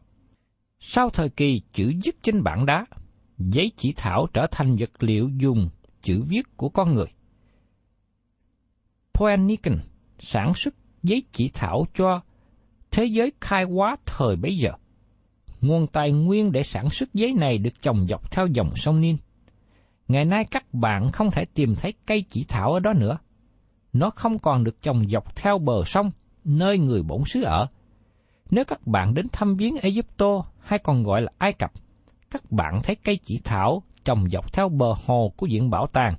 Sau 0.80 1.10
thời 1.10 1.28
kỳ 1.28 1.60
chữ 1.72 1.92
viết 2.04 2.22
trên 2.22 2.42
bảng 2.42 2.66
đá, 2.66 2.86
giấy 3.38 3.72
chỉ 3.76 3.92
thảo 3.96 4.26
trở 4.34 4.46
thành 4.50 4.76
vật 4.76 4.90
liệu 4.98 5.30
dùng 5.36 5.68
chữ 6.02 6.22
viết 6.28 6.56
của 6.56 6.68
con 6.68 6.94
người. 6.94 7.06
Poenican 9.14 9.78
sản 10.18 10.54
xuất 10.54 10.74
giấy 11.02 11.22
chỉ 11.32 11.50
thảo 11.54 11.86
cho 11.94 12.20
thế 12.90 13.04
giới 13.04 13.32
khai 13.40 13.64
hóa 13.64 13.96
thời 14.06 14.36
bấy 14.36 14.56
giờ. 14.56 14.70
Nguồn 15.62 15.86
tài 15.86 16.12
nguyên 16.12 16.52
để 16.52 16.62
sản 16.62 16.90
xuất 16.90 17.14
giấy 17.14 17.32
này 17.32 17.58
được 17.58 17.82
trồng 17.82 18.06
dọc 18.06 18.30
theo 18.30 18.46
dòng 18.46 18.76
sông 18.76 19.00
Nin. 19.00 19.16
Ngày 20.08 20.24
nay 20.24 20.44
các 20.44 20.74
bạn 20.74 21.12
không 21.12 21.30
thể 21.30 21.44
tìm 21.54 21.74
thấy 21.74 21.92
cây 22.06 22.24
chỉ 22.28 22.44
thảo 22.48 22.72
ở 22.72 22.80
đó 22.80 22.92
nữa. 22.92 23.18
Nó 23.92 24.10
không 24.10 24.38
còn 24.38 24.64
được 24.64 24.82
trồng 24.82 25.08
dọc 25.08 25.36
theo 25.36 25.58
bờ 25.58 25.82
sông, 25.84 26.10
nơi 26.44 26.78
người 26.78 27.02
bổn 27.02 27.22
xứ 27.26 27.42
ở. 27.42 27.66
Nếu 28.50 28.64
các 28.64 28.86
bạn 28.86 29.14
đến 29.14 29.26
thăm 29.32 29.56
viếng 29.56 29.76
Egypto 29.76 30.44
hay 30.60 30.78
còn 30.78 31.02
gọi 31.02 31.22
là 31.22 31.32
Ai 31.38 31.52
Cập, 31.52 31.72
các 32.30 32.52
bạn 32.52 32.80
thấy 32.82 32.96
cây 32.96 33.18
chỉ 33.22 33.40
thảo 33.44 33.82
trồng 34.04 34.30
dọc 34.30 34.52
theo 34.52 34.68
bờ 34.68 34.94
hồ 35.06 35.32
của 35.36 35.46
viện 35.50 35.70
bảo 35.70 35.86
tàng, 35.86 36.14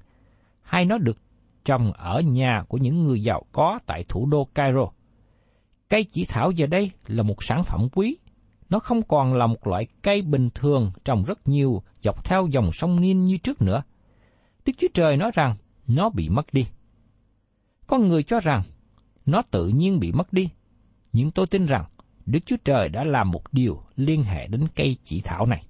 hay 0.61 0.85
nó 0.85 0.97
được 0.97 1.17
trồng 1.65 1.91
ở 1.91 2.19
nhà 2.19 2.63
của 2.67 2.77
những 2.77 3.03
người 3.03 3.23
giàu 3.23 3.43
có 3.51 3.79
tại 3.85 4.05
thủ 4.09 4.25
đô 4.25 4.47
Cairo. 4.55 4.87
Cây 5.89 6.03
chỉ 6.03 6.25
thảo 6.25 6.51
giờ 6.51 6.67
đây 6.67 6.91
là 7.07 7.23
một 7.23 7.43
sản 7.43 7.63
phẩm 7.63 7.87
quý. 7.95 8.17
Nó 8.73 8.79
không 8.79 9.03
còn 9.03 9.33
là 9.33 9.47
một 9.47 9.67
loại 9.67 9.87
cây 10.01 10.21
bình 10.21 10.49
thường 10.55 10.91
trồng 11.05 11.23
rất 11.23 11.47
nhiều 11.47 11.83
dọc 12.01 12.25
theo 12.25 12.47
dòng 12.51 12.71
sông 12.71 13.01
Nin 13.01 13.25
như 13.25 13.37
trước 13.37 13.61
nữa. 13.61 13.83
Đức 14.65 14.73
Chúa 14.77 14.87
Trời 14.93 15.17
nói 15.17 15.31
rằng 15.33 15.55
nó 15.87 16.09
bị 16.09 16.29
mất 16.29 16.53
đi. 16.53 16.67
Có 17.87 17.97
người 17.97 18.23
cho 18.23 18.39
rằng 18.39 18.61
nó 19.25 19.41
tự 19.41 19.67
nhiên 19.67 19.99
bị 19.99 20.11
mất 20.11 20.33
đi, 20.33 20.49
nhưng 21.13 21.31
tôi 21.31 21.47
tin 21.47 21.65
rằng 21.65 21.85
Đức 22.25 22.39
Chúa 22.45 22.55
Trời 22.65 22.89
đã 22.89 23.03
làm 23.03 23.31
một 23.31 23.53
điều 23.53 23.83
liên 23.95 24.23
hệ 24.23 24.47
đến 24.47 24.67
cây 24.75 24.97
chỉ 25.03 25.21
thảo 25.21 25.45
này. 25.45 25.63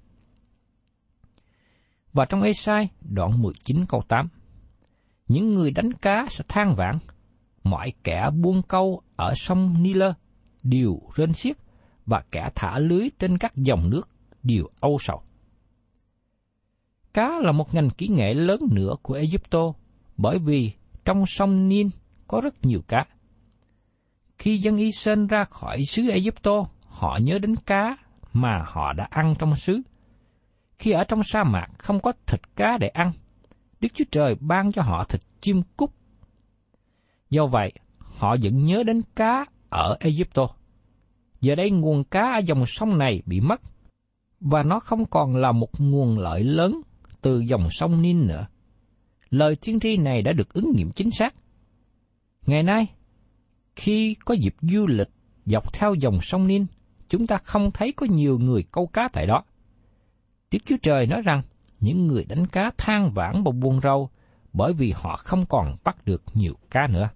Và 2.13 2.25
trong 2.25 2.41
Ê-sai 2.41 2.89
đoạn 3.01 3.41
19 3.41 3.85
câu 3.85 4.01
8, 4.07 4.27
những 5.27 5.55
người 5.55 5.71
đánh 5.71 5.93
cá 5.93 6.25
sẽ 6.29 6.43
than 6.47 6.75
vãn, 6.75 6.97
mọi 7.63 7.93
kẻ 8.03 8.29
buông 8.41 8.61
câu 8.61 9.01
ở 9.15 9.33
sông 9.35 9.83
Nile 9.83 10.13
đều 10.63 11.01
rên 11.15 11.33
xiết 11.33 11.62
và 12.05 12.23
kẻ 12.31 12.49
thả 12.55 12.79
lưới 12.79 13.09
trên 13.19 13.37
các 13.37 13.55
dòng 13.55 13.89
nước 13.89 14.09
đều 14.43 14.63
âu 14.79 14.97
sầu. 14.99 15.21
Cá 17.13 17.39
là 17.41 17.51
một 17.51 17.73
ngành 17.73 17.89
kỹ 17.89 18.07
nghệ 18.07 18.33
lớn 18.33 18.59
nữa 18.71 18.95
của 19.01 19.13
Egypto 19.13 19.73
bởi 20.17 20.39
vì 20.39 20.71
trong 21.05 21.25
sông 21.25 21.67
Nin 21.67 21.89
có 22.27 22.41
rất 22.41 22.65
nhiều 22.65 22.81
cá. 22.87 23.05
Khi 24.37 24.57
dân 24.57 24.77
Israel 24.77 25.25
ra 25.25 25.43
khỏi 25.43 25.85
xứ 25.85 26.09
Egypto, 26.09 26.65
họ 26.87 27.19
nhớ 27.21 27.39
đến 27.39 27.55
cá 27.55 27.97
mà 28.33 28.65
họ 28.67 28.93
đã 28.93 29.07
ăn 29.09 29.35
trong 29.39 29.55
xứ. 29.55 29.81
Khi 30.79 30.91
ở 30.91 31.03
trong 31.03 31.23
sa 31.23 31.43
mạc 31.43 31.67
không 31.77 31.99
có 31.99 32.13
thịt 32.25 32.55
cá 32.55 32.77
để 32.77 32.87
ăn, 32.87 33.11
Đức 33.79 33.89
Chúa 33.93 34.05
Trời 34.11 34.35
ban 34.39 34.71
cho 34.71 34.81
họ 34.81 35.03
thịt 35.03 35.21
chim 35.41 35.61
cút. 35.77 35.89
Do 37.29 37.47
vậy, 37.47 37.73
họ 37.97 38.35
vẫn 38.43 38.65
nhớ 38.65 38.83
đến 38.83 39.01
cá 39.15 39.45
ở 39.69 39.97
Egypto. 39.99 40.47
Giờ 41.43 41.55
đây 41.55 41.71
nguồn 41.71 42.03
cá 42.03 42.21
ở 42.21 42.39
dòng 42.45 42.65
sông 42.65 42.97
này 42.97 43.21
bị 43.25 43.39
mất, 43.39 43.61
và 44.39 44.63
nó 44.63 44.79
không 44.79 45.05
còn 45.05 45.35
là 45.35 45.51
một 45.51 45.81
nguồn 45.81 46.17
lợi 46.17 46.43
lớn 46.43 46.81
từ 47.21 47.39
dòng 47.39 47.67
sông 47.71 48.01
Nin 48.01 48.27
nữa. 48.27 48.47
Lời 49.29 49.55
tiên 49.55 49.79
tri 49.79 49.97
này 49.97 50.21
đã 50.21 50.33
được 50.33 50.53
ứng 50.53 50.71
nghiệm 50.75 50.91
chính 50.91 51.11
xác. 51.11 51.35
Ngày 52.45 52.63
nay, 52.63 52.87
khi 53.75 54.15
có 54.25 54.33
dịp 54.33 54.55
du 54.61 54.87
lịch 54.87 55.09
dọc 55.45 55.73
theo 55.73 55.93
dòng 55.93 56.21
sông 56.21 56.47
Nin, 56.47 56.65
chúng 57.09 57.27
ta 57.27 57.37
không 57.37 57.71
thấy 57.71 57.91
có 57.91 58.07
nhiều 58.09 58.39
người 58.39 58.63
câu 58.71 58.87
cá 58.87 59.07
tại 59.13 59.27
đó. 59.27 59.43
Đức 60.51 60.59
Chúa 60.65 60.77
Trời 60.81 61.07
nói 61.07 61.21
rằng, 61.21 61.41
những 61.79 62.07
người 62.07 62.25
đánh 62.25 62.47
cá 62.47 62.71
than 62.77 63.11
vãn 63.13 63.43
và 63.43 63.51
buồn 63.51 63.79
râu 63.83 64.09
bởi 64.53 64.73
vì 64.73 64.93
họ 64.95 65.17
không 65.17 65.45
còn 65.45 65.75
bắt 65.83 66.05
được 66.05 66.23
nhiều 66.33 66.53
cá 66.69 66.87
nữa. 66.87 67.09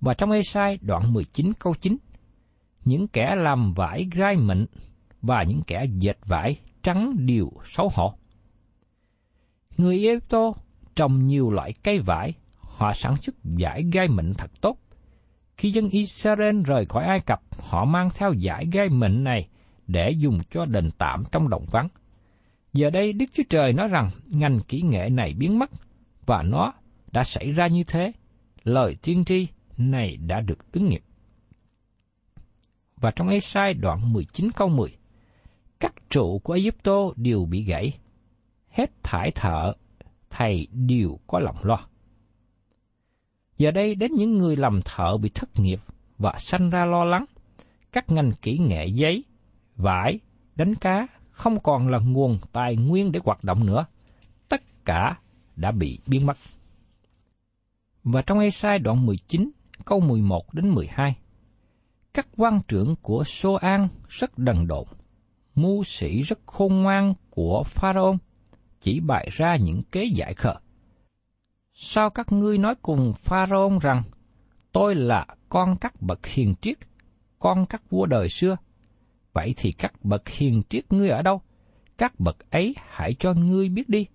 Và 0.00 0.14
trong 0.14 0.30
Ê-sai 0.30 0.78
đoạn 0.82 1.12
19 1.12 1.52
câu 1.58 1.74
9, 1.80 1.96
những 2.88 3.08
kẻ 3.08 3.34
làm 3.36 3.72
vải 3.72 4.08
gai 4.12 4.36
mịn 4.36 4.66
và 5.22 5.42
những 5.42 5.62
kẻ 5.66 5.84
dệt 5.98 6.18
vải 6.26 6.56
trắng 6.82 7.26
đều 7.26 7.50
xấu 7.64 7.88
hổ. 7.94 8.14
Người 9.76 10.06
Egypto 10.06 10.52
trồng 10.96 11.26
nhiều 11.26 11.50
loại 11.50 11.72
cây 11.82 11.98
vải 11.98 12.32
họ 12.54 12.92
sản 12.92 13.16
xuất 13.16 13.34
vải 13.44 13.84
gai 13.92 14.08
mịn 14.08 14.34
thật 14.34 14.50
tốt. 14.60 14.78
Khi 15.56 15.70
dân 15.70 15.88
Israel 15.88 16.62
rời 16.62 16.84
khỏi 16.84 17.04
Ai 17.04 17.20
Cập, 17.20 17.40
họ 17.58 17.84
mang 17.84 18.08
theo 18.14 18.34
vải 18.42 18.66
gai 18.72 18.88
mịn 18.88 19.24
này 19.24 19.48
để 19.86 20.10
dùng 20.10 20.40
cho 20.50 20.64
đền 20.64 20.90
tạm 20.98 21.24
trong 21.32 21.48
đồng 21.48 21.66
vắng. 21.70 21.88
Giờ 22.72 22.90
đây 22.90 23.12
Đức 23.12 23.26
Chúa 23.32 23.42
Trời 23.50 23.72
nói 23.72 23.88
rằng 23.88 24.10
ngành 24.26 24.60
kỹ 24.68 24.82
nghệ 24.82 25.08
này 25.10 25.34
biến 25.34 25.58
mất, 25.58 25.70
và 26.26 26.42
nó 26.42 26.72
đã 27.12 27.24
xảy 27.24 27.52
ra 27.52 27.66
như 27.66 27.84
thế. 27.84 28.12
Lời 28.64 28.96
tiên 29.02 29.24
tri 29.24 29.46
này 29.76 30.16
đã 30.16 30.40
được 30.40 30.72
ứng 30.72 30.88
nghiệm. 30.88 31.02
Và 33.00 33.10
trong 33.10 33.28
Ê-sai 33.28 33.74
đoạn 33.74 34.12
19 34.12 34.50
câu 34.56 34.68
10, 34.68 34.96
các 35.80 35.94
trụ 36.10 36.38
của 36.38 36.52
Egypto 36.52 37.12
đều 37.16 37.44
bị 37.44 37.62
gãy, 37.64 37.98
hết 38.68 38.90
thải 39.02 39.30
thợ, 39.30 39.72
thầy 40.30 40.66
đều 40.72 41.18
có 41.26 41.38
lòng 41.38 41.56
lo. 41.62 41.78
Giờ 43.58 43.70
đây 43.70 43.94
đến 43.94 44.12
những 44.12 44.38
người 44.38 44.56
làm 44.56 44.80
thợ 44.84 45.16
bị 45.16 45.28
thất 45.28 45.48
nghiệp 45.58 45.80
và 46.18 46.34
sanh 46.38 46.70
ra 46.70 46.84
lo 46.84 47.04
lắng. 47.04 47.24
Các 47.92 48.10
ngành 48.10 48.32
kỹ 48.42 48.58
nghệ 48.58 48.86
giấy, 48.86 49.24
vải, 49.76 50.20
đánh 50.56 50.74
cá 50.74 51.06
không 51.30 51.60
còn 51.60 51.88
là 51.88 51.98
nguồn 51.98 52.38
tài 52.52 52.76
nguyên 52.76 53.12
để 53.12 53.20
hoạt 53.24 53.44
động 53.44 53.66
nữa. 53.66 53.86
Tất 54.48 54.84
cả 54.84 55.18
đã 55.56 55.70
bị 55.70 55.98
biến 56.06 56.26
mất. 56.26 56.36
Và 58.04 58.22
trong 58.22 58.38
Ê-sai 58.38 58.78
đoạn 58.78 59.06
19, 59.06 59.50
câu 59.84 60.00
11 60.00 60.54
đến 60.54 60.68
12, 60.68 61.16
các 62.18 62.28
quan 62.36 62.60
trưởng 62.68 62.94
của 63.02 63.24
Sô 63.24 63.52
An 63.54 63.88
rất 64.08 64.38
đần 64.38 64.66
độn, 64.66 64.86
mưu 65.54 65.84
sĩ 65.84 66.22
rất 66.22 66.38
khôn 66.46 66.82
ngoan 66.82 67.14
của 67.30 67.62
Pharaoh, 67.66 68.16
chỉ 68.80 69.00
bày 69.00 69.28
ra 69.32 69.56
những 69.56 69.82
kế 69.92 70.04
giải 70.04 70.34
khờ. 70.34 70.54
Sao 71.74 72.10
các 72.10 72.32
ngươi 72.32 72.58
nói 72.58 72.74
cùng 72.82 73.12
Pharaoh 73.16 73.82
rằng, 73.82 74.02
tôi 74.72 74.94
là 74.94 75.26
con 75.48 75.76
các 75.80 76.02
bậc 76.02 76.26
hiền 76.26 76.54
triết, 76.60 76.78
con 77.38 77.66
các 77.66 77.90
vua 77.90 78.06
đời 78.06 78.28
xưa? 78.28 78.56
Vậy 79.32 79.54
thì 79.56 79.72
các 79.72 80.04
bậc 80.04 80.28
hiền 80.28 80.62
triết 80.68 80.92
ngươi 80.92 81.08
ở 81.08 81.22
đâu? 81.22 81.40
Các 81.98 82.20
bậc 82.20 82.50
ấy 82.50 82.74
hãy 82.88 83.14
cho 83.18 83.32
ngươi 83.32 83.68
biết 83.68 83.88
đi. 83.88 84.06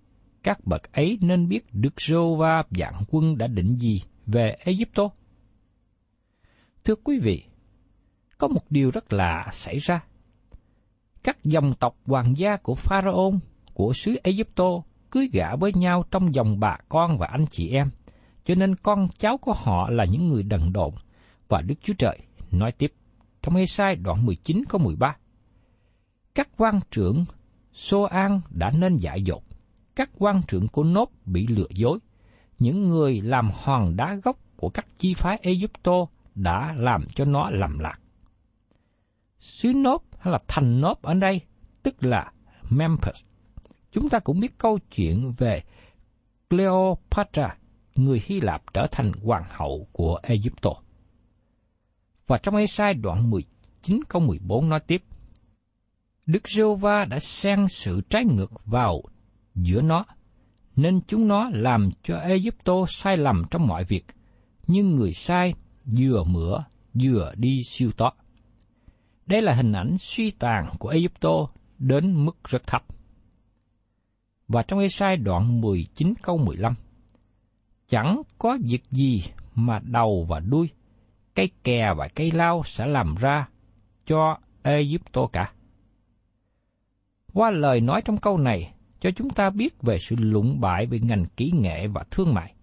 Các 0.42 0.66
bậc 0.66 0.92
ấy 0.92 1.18
nên 1.20 1.48
biết 1.48 1.64
Đức 1.72 2.00
Rô 2.00 2.36
Va 2.36 2.62
dạng 2.70 3.04
quân 3.10 3.38
đã 3.38 3.46
định 3.46 3.76
gì 3.76 4.02
về 4.26 4.56
Egypto. 4.64 5.08
Thưa 6.84 6.94
quý 6.94 7.18
vị, 7.18 7.44
có 8.38 8.48
một 8.48 8.70
điều 8.70 8.90
rất 8.90 9.12
lạ 9.12 9.48
xảy 9.52 9.78
ra. 9.78 10.04
Các 11.22 11.44
dòng 11.44 11.74
tộc 11.80 11.96
hoàng 12.06 12.38
gia 12.38 12.56
của 12.56 12.74
pharaon 12.74 13.38
của 13.74 13.92
xứ 13.92 14.16
Egypto 14.22 14.64
cưới 15.10 15.28
gả 15.32 15.56
với 15.56 15.72
nhau 15.74 16.04
trong 16.10 16.34
dòng 16.34 16.60
bà 16.60 16.76
con 16.88 17.18
và 17.18 17.26
anh 17.26 17.46
chị 17.50 17.70
em, 17.70 17.90
cho 18.44 18.54
nên 18.54 18.74
con 18.74 19.08
cháu 19.18 19.38
của 19.38 19.52
họ 19.56 19.90
là 19.90 20.04
những 20.04 20.28
người 20.28 20.42
đần 20.42 20.72
độn. 20.72 20.90
Và 21.48 21.60
Đức 21.60 21.74
Chúa 21.82 21.94
Trời 21.98 22.18
nói 22.50 22.72
tiếp 22.72 22.92
trong 23.42 23.56
Ê-sai 23.56 23.96
đoạn 23.96 24.26
19 24.26 24.64
câu 24.68 24.80
13. 24.80 25.16
Các 26.34 26.48
quan 26.56 26.80
trưởng 26.90 27.24
Sô 27.72 28.02
An 28.02 28.40
đã 28.50 28.70
nên 28.70 28.96
dại 28.96 29.22
dột, 29.22 29.42
các 29.96 30.10
quan 30.18 30.42
trưởng 30.48 30.68
của 30.68 30.84
Nốt 30.84 31.10
bị 31.24 31.46
lừa 31.46 31.68
dối, 31.70 31.98
những 32.58 32.88
người 32.88 33.20
làm 33.20 33.48
hòn 33.52 33.96
đá 33.96 34.14
gốc 34.24 34.38
của 34.56 34.68
các 34.68 34.86
chi 34.98 35.14
phái 35.14 35.38
Egypto 35.42 36.06
đã 36.34 36.74
làm 36.76 37.04
cho 37.14 37.24
nó 37.24 37.50
lầm 37.50 37.78
lạc. 37.78 37.98
Xứ 39.44 39.72
Nốt 39.72 40.02
hay 40.18 40.32
là 40.32 40.38
thành 40.48 40.80
Nốt 40.80 41.02
ở 41.02 41.14
đây 41.14 41.40
tức 41.82 42.04
là 42.04 42.32
Memphis. 42.70 43.24
Chúng 43.92 44.08
ta 44.08 44.18
cũng 44.18 44.40
biết 44.40 44.58
câu 44.58 44.78
chuyện 44.96 45.32
về 45.38 45.62
Cleopatra, 46.50 47.56
người 47.94 48.22
Hy 48.26 48.40
Lạp 48.40 48.62
trở 48.74 48.86
thành 48.92 49.12
hoàng 49.12 49.44
hậu 49.48 49.88
của 49.92 50.20
Egypto. 50.22 50.70
Và 52.26 52.38
trong 52.38 52.56
Ê-sai 52.56 52.94
đoạn 52.94 53.30
19 53.30 54.04
câu 54.08 54.22
14 54.22 54.68
nói 54.68 54.80
tiếp, 54.80 55.02
Đức 56.26 56.48
giê 56.48 56.62
va 56.80 57.04
đã 57.04 57.18
xen 57.18 57.68
sự 57.68 58.00
trái 58.10 58.24
ngược 58.24 58.52
vào 58.64 59.02
giữa 59.54 59.82
nó, 59.82 60.04
nên 60.76 61.00
chúng 61.06 61.28
nó 61.28 61.50
làm 61.52 61.90
cho 62.02 62.18
Egypto 62.18 62.74
sai 62.88 63.16
lầm 63.16 63.42
trong 63.50 63.66
mọi 63.66 63.84
việc, 63.84 64.06
nhưng 64.66 64.96
người 64.96 65.12
sai 65.12 65.54
vừa 65.84 66.24
mửa 66.24 66.64
vừa 66.94 67.32
đi 67.36 67.62
siêu 67.64 67.90
to. 67.96 68.10
Đây 69.26 69.42
là 69.42 69.52
hình 69.52 69.72
ảnh 69.72 69.96
suy 69.98 70.30
tàn 70.30 70.66
của 70.78 70.88
Ai 70.88 71.08
Cập 71.20 71.30
đến 71.78 72.24
mức 72.24 72.36
rất 72.44 72.66
thấp. 72.66 72.84
Và 74.48 74.62
trong 74.62 74.78
Ê-sai 74.78 75.16
đoạn 75.16 75.60
19 75.60 76.14
câu 76.22 76.38
15, 76.38 76.74
Chẳng 77.88 78.22
có 78.38 78.58
việc 78.64 78.82
gì 78.90 79.24
mà 79.54 79.78
đầu 79.78 80.26
và 80.28 80.40
đuôi, 80.40 80.70
cây 81.34 81.50
kè 81.64 81.94
và 81.96 82.08
cây 82.14 82.30
lao 82.30 82.62
sẽ 82.64 82.86
làm 82.86 83.14
ra 83.14 83.48
cho 84.06 84.38
Egypto 84.62 85.26
cả. 85.26 85.52
Qua 87.32 87.50
lời 87.50 87.80
nói 87.80 88.02
trong 88.04 88.16
câu 88.16 88.38
này, 88.38 88.74
cho 89.00 89.10
chúng 89.10 89.30
ta 89.30 89.50
biết 89.50 89.82
về 89.82 89.98
sự 89.98 90.16
lụng 90.18 90.60
bại 90.60 90.86
về 90.86 90.98
ngành 90.98 91.26
kỹ 91.36 91.52
nghệ 91.54 91.86
và 91.86 92.04
thương 92.10 92.34
mại. 92.34 92.54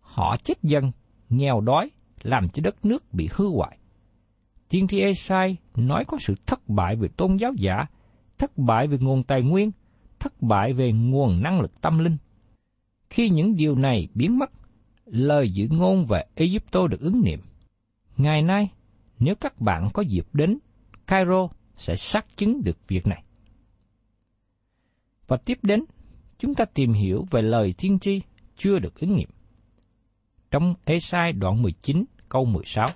Họ 0.00 0.36
chết 0.36 0.62
dân, 0.62 0.92
nghèo 1.28 1.60
đói, 1.60 1.90
làm 2.22 2.48
cho 2.48 2.62
đất 2.62 2.84
nước 2.84 3.04
bị 3.12 3.28
hư 3.32 3.48
hoại. 3.48 3.78
Tiên 4.68 4.88
tri 4.88 5.00
Esai 5.00 5.56
nói 5.76 6.04
có 6.04 6.18
sự 6.20 6.34
thất 6.46 6.68
bại 6.68 6.96
về 6.96 7.08
tôn 7.08 7.36
giáo 7.36 7.52
giả, 7.56 7.86
thất 8.38 8.58
bại 8.58 8.86
về 8.86 8.98
nguồn 8.98 9.22
tài 9.22 9.42
nguyên, 9.42 9.70
thất 10.18 10.42
bại 10.42 10.72
về 10.72 10.92
nguồn 10.92 11.42
năng 11.42 11.60
lực 11.60 11.80
tâm 11.80 11.98
linh. 11.98 12.16
Khi 13.10 13.30
những 13.30 13.56
điều 13.56 13.74
này 13.74 14.08
biến 14.14 14.38
mất, 14.38 14.50
lời 15.04 15.50
dự 15.50 15.68
ngôn 15.70 16.06
về 16.06 16.24
Egypto 16.34 16.86
được 16.86 17.00
ứng 17.00 17.20
nghiệm. 17.20 17.40
Ngày 18.16 18.42
nay, 18.42 18.70
nếu 19.18 19.34
các 19.34 19.60
bạn 19.60 19.88
có 19.92 20.02
dịp 20.02 20.26
đến 20.32 20.58
Cairo 21.06 21.48
sẽ 21.76 21.96
xác 21.96 22.36
chứng 22.36 22.62
được 22.64 22.78
việc 22.88 23.06
này. 23.06 23.22
Và 25.26 25.36
tiếp 25.36 25.58
đến, 25.62 25.84
chúng 26.38 26.54
ta 26.54 26.64
tìm 26.64 26.92
hiểu 26.92 27.26
về 27.30 27.42
lời 27.42 27.74
tiên 27.78 27.98
tri 27.98 28.20
chưa 28.56 28.78
được 28.78 29.00
ứng 29.00 29.16
nghiệm. 29.16 29.28
Trong 30.50 30.74
Esai 30.84 31.32
đoạn 31.32 31.62
19 31.62 32.04
câu 32.28 32.44
16 32.44 32.88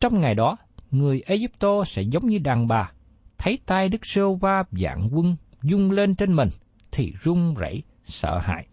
trong 0.00 0.20
ngày 0.20 0.34
đó, 0.34 0.56
người 0.90 1.22
Egypto 1.26 1.84
sẽ 1.84 2.02
giống 2.02 2.26
như 2.26 2.38
đàn 2.38 2.68
bà, 2.68 2.92
thấy 3.38 3.58
tay 3.66 3.88
Đức 3.88 4.06
Sô 4.06 4.34
Va 4.34 4.62
dạng 4.70 5.08
quân 5.12 5.36
dung 5.62 5.90
lên 5.90 6.14
trên 6.14 6.36
mình, 6.36 6.48
thì 6.92 7.12
run 7.22 7.54
rẩy 7.54 7.82
sợ 8.04 8.38
hãi. 8.38 8.66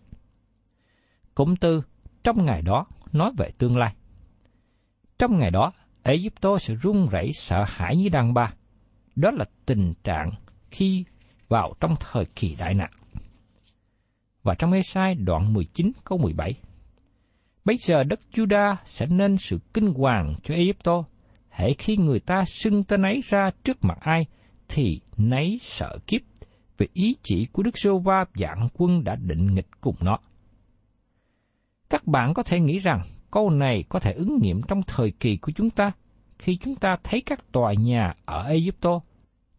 Cụm 1.35 1.55
từ 1.55 1.81
trong 2.23 2.45
ngày 2.45 2.61
đó 2.61 2.85
nói 3.11 3.31
về 3.37 3.51
tương 3.57 3.77
lai. 3.77 3.95
Trong 5.19 5.37
ngày 5.37 5.51
đó, 5.51 5.71
Egypto 6.03 6.57
sẽ 6.57 6.75
run 6.75 7.07
rẩy 7.09 7.31
sợ 7.33 7.63
hãi 7.67 7.97
như 7.97 8.09
đàn 8.09 8.33
bà. 8.33 8.53
Đó 9.15 9.31
là 9.31 9.45
tình 9.65 9.93
trạng 10.03 10.31
khi 10.71 11.05
vào 11.47 11.73
trong 11.79 11.95
thời 11.99 12.25
kỳ 12.25 12.55
đại 12.55 12.73
nạn. 12.73 12.91
Và 14.43 14.55
trong 14.55 14.71
Ê-sai 14.71 15.15
đoạn 15.15 15.53
19 15.53 15.91
câu 16.03 16.17
17, 16.17 16.53
Bây 17.65 17.77
giờ 17.77 18.03
đất 18.03 18.19
Juda 18.33 18.75
sẽ 18.85 19.05
nên 19.05 19.37
sự 19.37 19.59
kinh 19.73 19.93
hoàng 19.93 20.35
cho 20.43 20.53
Egypto. 20.53 21.03
Hễ 21.55 21.73
khi 21.73 21.97
người 21.97 22.19
ta 22.19 22.45
xưng 22.45 22.83
tên 22.83 23.01
ấy 23.01 23.21
ra 23.23 23.51
trước 23.63 23.77
mặt 23.81 23.97
ai, 24.01 24.25
thì 24.67 24.99
nấy 25.17 25.57
sợ 25.61 25.97
kiếp 26.07 26.21
vì 26.77 26.89
ý 26.93 27.15
chỉ 27.23 27.45
của 27.45 27.63
Đức 27.63 27.77
Sô 27.77 27.99
Va 27.99 28.25
dạng 28.35 28.67
quân 28.73 29.03
đã 29.03 29.15
định 29.15 29.55
nghịch 29.55 29.67
cùng 29.81 29.95
nó. 29.99 30.17
Các 31.89 32.07
bạn 32.07 32.33
có 32.33 32.43
thể 32.43 32.59
nghĩ 32.59 32.79
rằng 32.79 33.01
câu 33.31 33.49
này 33.49 33.83
có 33.89 33.99
thể 33.99 34.11
ứng 34.11 34.39
nghiệm 34.41 34.61
trong 34.61 34.81
thời 34.87 35.11
kỳ 35.11 35.37
của 35.37 35.51
chúng 35.55 35.69
ta 35.69 35.91
khi 36.39 36.57
chúng 36.57 36.75
ta 36.75 36.97
thấy 37.03 37.21
các 37.25 37.51
tòa 37.51 37.73
nhà 37.73 38.13
ở 38.25 38.43
Egypto 38.43 38.99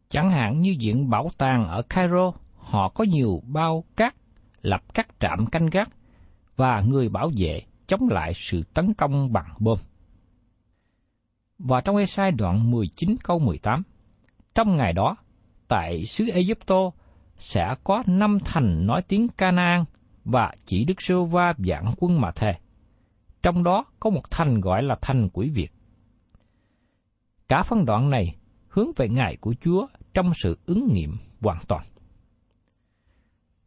Chẳng 0.09 0.31
hạn 0.31 0.61
như 0.61 0.77
viện 0.81 1.11
bảo 1.11 1.29
tàng 1.39 1.69
ở 1.69 1.83
Cairo, 1.83 2.33
họ 2.55 2.89
có 2.89 3.05
nhiều 3.05 3.43
bao 3.47 3.85
cát, 3.97 4.15
lập 4.63 4.83
các 4.95 5.09
trạm 5.21 5.47
canh 5.47 5.67
gác 5.67 5.89
và 6.57 6.81
người 6.81 7.09
bảo 7.09 7.31
vệ 7.37 7.63
chống 7.87 8.09
lại 8.11 8.33
sự 8.35 8.63
tấn 8.75 8.95
công 8.95 9.33
bằng 9.33 9.49
bom. 9.59 9.79
Và 11.59 11.81
trong 11.81 11.97
Ê-sai 11.97 12.31
đoạn 12.31 12.71
19 12.71 13.17
câu 13.25 13.39
18, 13.39 13.83
trong 14.55 14.77
ngày 14.77 14.93
đó, 14.93 15.17
tại 15.69 16.05
xứ 16.05 16.29
Egypto 16.29 16.91
sẽ 17.37 17.75
có 17.85 18.03
năm 18.07 18.39
thành 18.45 18.87
nói 18.87 19.03
tiếng 19.09 19.29
Canaan 19.29 19.85
và 20.25 20.53
chỉ 20.67 20.85
Đức 20.85 21.03
Sơ 21.03 21.25
Va 21.25 21.55
dạng 21.59 21.95
quân 21.97 22.21
mà 22.21 22.31
thề. 22.31 22.53
Trong 23.43 23.65
đó 23.65 23.85
có 24.01 24.11
một 24.11 24.31
thành 24.31 24.61
gọi 24.61 24.83
là 24.83 24.97
thành 25.03 25.29
quỷ 25.33 25.51
Việt. 25.51 25.73
Cả 27.49 27.63
phân 27.63 27.85
đoạn 27.85 28.11
này 28.11 28.37
hướng 28.69 28.91
về 28.97 29.09
ngày 29.09 29.37
của 29.41 29.55
Chúa 29.61 29.87
trong 30.15 30.31
sự 30.35 30.59
ứng 30.67 30.93
nghiệm 30.93 31.17
hoàn 31.41 31.59
toàn. 31.69 31.87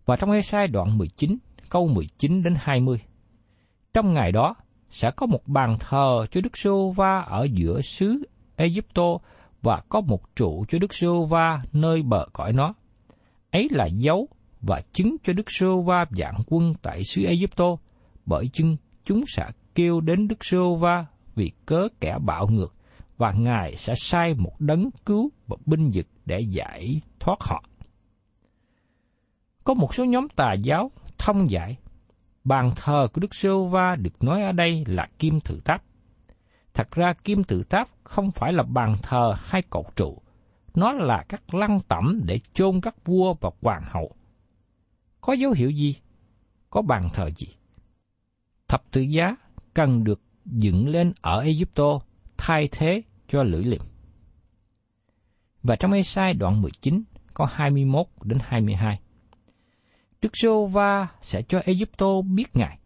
Và 0.05 0.15
trong 0.15 0.31
Ê-sai 0.31 0.67
đoạn 0.67 0.97
19, 0.97 1.37
câu 1.69 1.87
19 1.87 2.43
đến 2.43 2.53
20, 2.57 3.01
trong 3.93 4.13
ngày 4.13 4.31
đó 4.31 4.55
sẽ 4.89 5.11
có 5.15 5.25
một 5.25 5.47
bàn 5.47 5.77
thờ 5.79 6.25
cho 6.31 6.41
Đức 6.41 6.57
Sô 6.57 6.89
Va 6.89 7.19
ở 7.19 7.47
giữa 7.51 7.81
xứ 7.81 8.23
Egypto 8.55 9.17
và 9.61 9.81
có 9.89 10.01
một 10.01 10.35
trụ 10.35 10.65
cho 10.67 10.79
Đức 10.79 10.93
Sô 10.93 11.25
Va 11.25 11.63
nơi 11.73 12.01
bờ 12.01 12.25
cõi 12.33 12.53
nó. 12.53 12.73
Ấy 13.51 13.67
là 13.71 13.85
dấu 13.85 14.27
và 14.61 14.81
chứng 14.93 15.15
cho 15.23 15.33
Đức 15.33 15.51
Sô 15.51 15.81
Va 15.81 16.05
dạng 16.11 16.37
quân 16.47 16.73
tại 16.81 17.01
xứ 17.03 17.23
Egypto, 17.23 17.65
bởi 18.25 18.49
chưng 18.53 18.77
chúng 19.05 19.23
sẽ 19.27 19.47
kêu 19.75 20.01
đến 20.01 20.27
Đức 20.27 20.45
Sô 20.45 20.75
Va 20.75 21.05
vì 21.35 21.51
cớ 21.65 21.87
kẻ 21.99 22.17
bạo 22.25 22.47
ngược 22.47 22.75
và 23.17 23.31
Ngài 23.31 23.75
sẽ 23.75 23.93
sai 23.97 24.33
một 24.33 24.53
đấng 24.59 24.89
cứu 25.05 25.31
và 25.47 25.57
binh 25.65 25.91
dực 25.91 26.05
để 26.25 26.39
giải 26.49 27.01
thoát 27.19 27.37
họ. 27.39 27.63
Có 29.63 29.73
một 29.73 29.95
số 29.95 30.05
nhóm 30.05 30.27
tà 30.35 30.53
giáo 30.53 30.91
thông 31.17 31.51
giải, 31.51 31.77
bàn 32.43 32.71
thờ 32.75 33.07
của 33.13 33.19
Đức 33.21 33.35
Sơ 33.35 33.63
Va 33.63 33.95
được 33.95 34.23
nói 34.23 34.41
ở 34.41 34.51
đây 34.51 34.83
là 34.87 35.07
kim 35.19 35.39
tự 35.39 35.61
tháp. 35.65 35.83
Thật 36.73 36.91
ra 36.91 37.13
kim 37.13 37.43
tự 37.43 37.63
tháp 37.63 37.89
không 38.03 38.31
phải 38.31 38.53
là 38.53 38.63
bàn 38.63 38.95
thờ 39.01 39.33
hay 39.37 39.61
cột 39.61 39.85
trụ, 39.95 40.21
nó 40.73 40.91
là 40.91 41.23
các 41.29 41.53
lăng 41.53 41.79
tẩm 41.87 42.21
để 42.25 42.39
chôn 42.53 42.81
các 42.81 42.95
vua 43.05 43.33
và 43.33 43.49
hoàng 43.61 43.83
hậu. 43.91 44.15
Có 45.21 45.33
dấu 45.33 45.51
hiệu 45.51 45.69
gì? 45.69 45.95
Có 46.69 46.81
bàn 46.81 47.09
thờ 47.13 47.29
gì? 47.29 47.47
Thập 48.67 48.91
tự 48.91 49.01
giá 49.01 49.35
cần 49.73 50.03
được 50.03 50.21
dựng 50.45 50.87
lên 50.87 51.13
ở 51.21 51.41
Egypto 51.41 51.99
thay 52.37 52.69
thế 52.71 53.01
cho 53.27 53.43
lưỡi 53.43 53.63
liềm. 53.63 53.81
Và 55.63 55.75
trong 55.75 55.91
Esai 55.91 56.33
đoạn 56.33 56.61
19 56.61 57.03
có 57.33 57.47
21 57.51 58.05
đến 58.23 58.37
22. 58.41 58.99
Đức 60.21 60.31
giô 60.43 60.65
va 60.65 61.07
sẽ 61.21 61.41
cho 61.41 61.59
Egypto 61.65 62.21
biết 62.21 62.55
Ngài. 62.55 62.79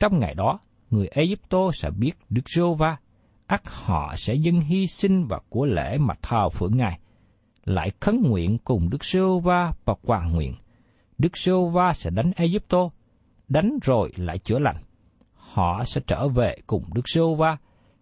Trong 0.00 0.18
ngày 0.18 0.34
đó, 0.34 0.60
người 0.90 1.06
Egypto 1.06 1.70
sẽ 1.72 1.90
biết 1.90 2.12
Đức 2.30 2.42
giô 2.48 2.74
va 2.74 2.96
ắt 3.46 3.62
họ 3.64 4.14
sẽ 4.16 4.34
dâng 4.34 4.60
hy 4.60 4.86
sinh 4.86 5.26
và 5.26 5.40
của 5.48 5.66
lễ 5.66 5.98
mà 5.98 6.14
thờ 6.22 6.48
phượng 6.48 6.76
Ngài, 6.76 6.98
lại 7.64 7.90
khấn 8.00 8.22
nguyện 8.22 8.58
cùng 8.58 8.90
Đức 8.90 9.04
giô 9.04 9.38
va 9.38 9.72
và 9.84 9.94
hoàng 10.02 10.32
nguyện. 10.32 10.54
Đức 11.18 11.36
giê 11.36 11.52
va 11.72 11.92
sẽ 11.92 12.10
đánh 12.10 12.32
Egypto, 12.36 12.90
đánh 13.48 13.78
rồi 13.82 14.12
lại 14.16 14.38
chữa 14.38 14.58
lành. 14.58 14.76
Họ 15.34 15.84
sẽ 15.84 16.00
trở 16.06 16.28
về 16.28 16.56
cùng 16.66 16.84
Đức 16.94 17.08
giê 17.08 17.22
va 17.38 17.56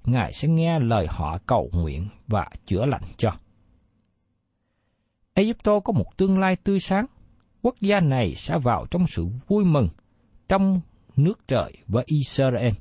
Ngài 0.04 0.32
sẽ 0.32 0.48
nghe 0.48 0.78
lời 0.78 1.06
họ 1.10 1.38
cầu 1.46 1.70
nguyện 1.72 2.08
và 2.28 2.46
chữa 2.66 2.86
lành 2.86 3.02
cho. 3.16 3.32
Egypto 5.34 5.80
có 5.80 5.92
một 5.92 6.16
tương 6.16 6.38
lai 6.38 6.56
tươi 6.56 6.80
sáng. 6.80 7.06
Quốc 7.62 7.74
gia 7.80 8.00
này 8.00 8.34
sẽ 8.34 8.58
vào 8.58 8.86
trong 8.90 9.06
sự 9.06 9.26
vui 9.48 9.64
mừng 9.64 9.88
trong 10.48 10.80
nước 11.16 11.48
trời 11.48 11.72
và 11.86 12.02
Israel. 12.06 12.72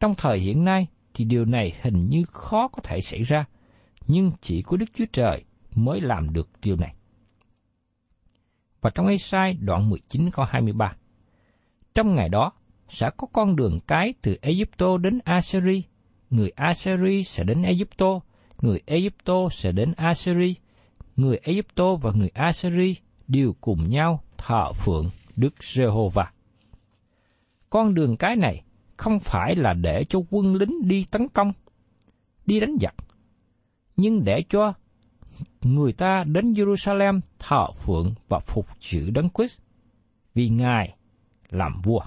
Trong 0.00 0.14
thời 0.14 0.38
hiện 0.38 0.64
nay 0.64 0.86
thì 1.14 1.24
điều 1.24 1.44
này 1.44 1.72
hình 1.82 2.08
như 2.08 2.24
khó 2.32 2.68
có 2.68 2.82
thể 2.84 3.00
xảy 3.00 3.22
ra, 3.22 3.44
nhưng 4.06 4.30
chỉ 4.40 4.62
có 4.62 4.76
Đức 4.76 4.86
Chúa 4.94 5.04
Trời 5.12 5.44
mới 5.74 6.00
làm 6.00 6.32
được 6.32 6.48
điều 6.62 6.76
này. 6.76 6.94
Và 8.80 8.90
trong 8.94 9.06
Ê-sai 9.06 9.54
đoạn 9.60 9.90
19 9.90 10.30
câu 10.30 10.44
23, 10.44 10.96
Trong 11.94 12.14
ngày 12.14 12.28
đó, 12.28 12.52
sẽ 12.88 13.10
có 13.16 13.26
con 13.32 13.56
đường 13.56 13.80
cái 13.86 14.14
từ 14.22 14.36
Egypto 14.42 14.98
đến 14.98 15.18
Assyri, 15.24 15.82
người 16.30 16.50
Assyri 16.50 17.22
sẽ 17.22 17.44
đến 17.44 17.62
Egypto, 17.62 18.20
người 18.62 18.80
Egypto 18.86 19.48
sẽ 19.50 19.72
đến 19.72 19.92
Assyri, 19.96 20.54
người 21.16 21.38
Egypto 21.42 21.94
và 21.94 22.10
người 22.14 22.30
Assyri 22.34 22.94
đều 23.32 23.54
cùng 23.60 23.90
nhau 23.90 24.20
thờ 24.38 24.72
phượng 24.72 25.10
Đức 25.36 25.54
Giê-hô-va. 25.62 26.32
Con 27.70 27.94
đường 27.94 28.16
cái 28.16 28.36
này 28.36 28.62
không 28.96 29.20
phải 29.20 29.56
là 29.56 29.72
để 29.72 30.04
cho 30.08 30.18
quân 30.30 30.54
lính 30.54 30.88
đi 30.88 31.06
tấn 31.10 31.28
công, 31.28 31.52
đi 32.46 32.60
đánh 32.60 32.76
giặc, 32.80 32.94
nhưng 33.96 34.24
để 34.24 34.42
cho 34.48 34.72
người 35.62 35.92
ta 35.92 36.24
đến 36.26 36.52
Jerusalem 36.52 37.20
thờ 37.38 37.66
phượng 37.84 38.14
và 38.28 38.38
phục 38.38 38.66
sự 38.80 39.10
Đấng 39.10 39.28
Christ 39.34 39.60
vì 40.34 40.48
Ngài 40.48 40.96
làm 41.50 41.80
vua. 41.82 42.00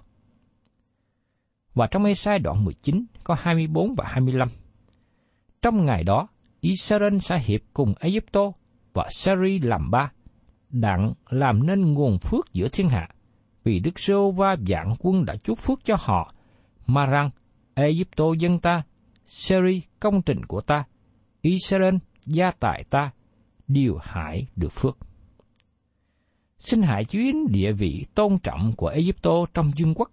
Và 1.73 1.87
trong 1.91 2.05
Ê-sai 2.05 2.39
đoạn 2.39 2.65
19 2.65 3.05
có 3.23 3.35
24 3.39 3.95
và 3.95 4.05
25. 4.07 4.47
Trong 5.61 5.85
ngày 5.85 6.03
đó, 6.03 6.27
Israel 6.59 7.17
sẽ 7.17 7.39
hiệp 7.39 7.61
cùng 7.73 7.93
Ai 7.99 8.19
Cập 8.31 8.43
và 8.93 9.07
Syria 9.09 9.59
làm 9.63 9.91
ba, 9.91 10.11
đặng 10.75 11.13
làm 11.29 11.65
nên 11.65 11.93
nguồn 11.93 12.19
phước 12.19 12.53
giữa 12.53 12.67
thiên 12.67 12.89
hạ, 12.89 13.09
vì 13.63 13.79
Đức 13.79 13.99
Sô 13.99 14.31
va 14.31 14.55
dạng 14.67 14.95
quân 14.99 15.25
đã 15.25 15.35
chúc 15.35 15.59
phước 15.59 15.85
cho 15.85 15.95
họ, 15.99 16.33
mà 16.87 17.05
rằng 17.05 17.29
Egypto 17.73 18.25
dân 18.39 18.59
ta, 18.59 18.83
Seri 19.25 19.81
công 19.99 20.21
trình 20.21 20.45
của 20.45 20.61
ta, 20.61 20.83
Israel 21.41 21.95
gia 22.25 22.51
tài 22.51 22.83
ta, 22.89 23.11
đều 23.67 23.97
hại 24.01 24.47
được 24.55 24.71
phước. 24.71 24.97
Xin 26.59 26.81
hãy 26.81 27.05
chú 27.05 27.19
ý 27.19 27.33
địa 27.49 27.71
vị 27.71 28.05
tôn 28.15 28.37
trọng 28.39 28.73
của 28.77 28.87
Egypto 28.87 29.45
trong 29.53 29.71
dương 29.75 29.93
quốc. 29.95 30.11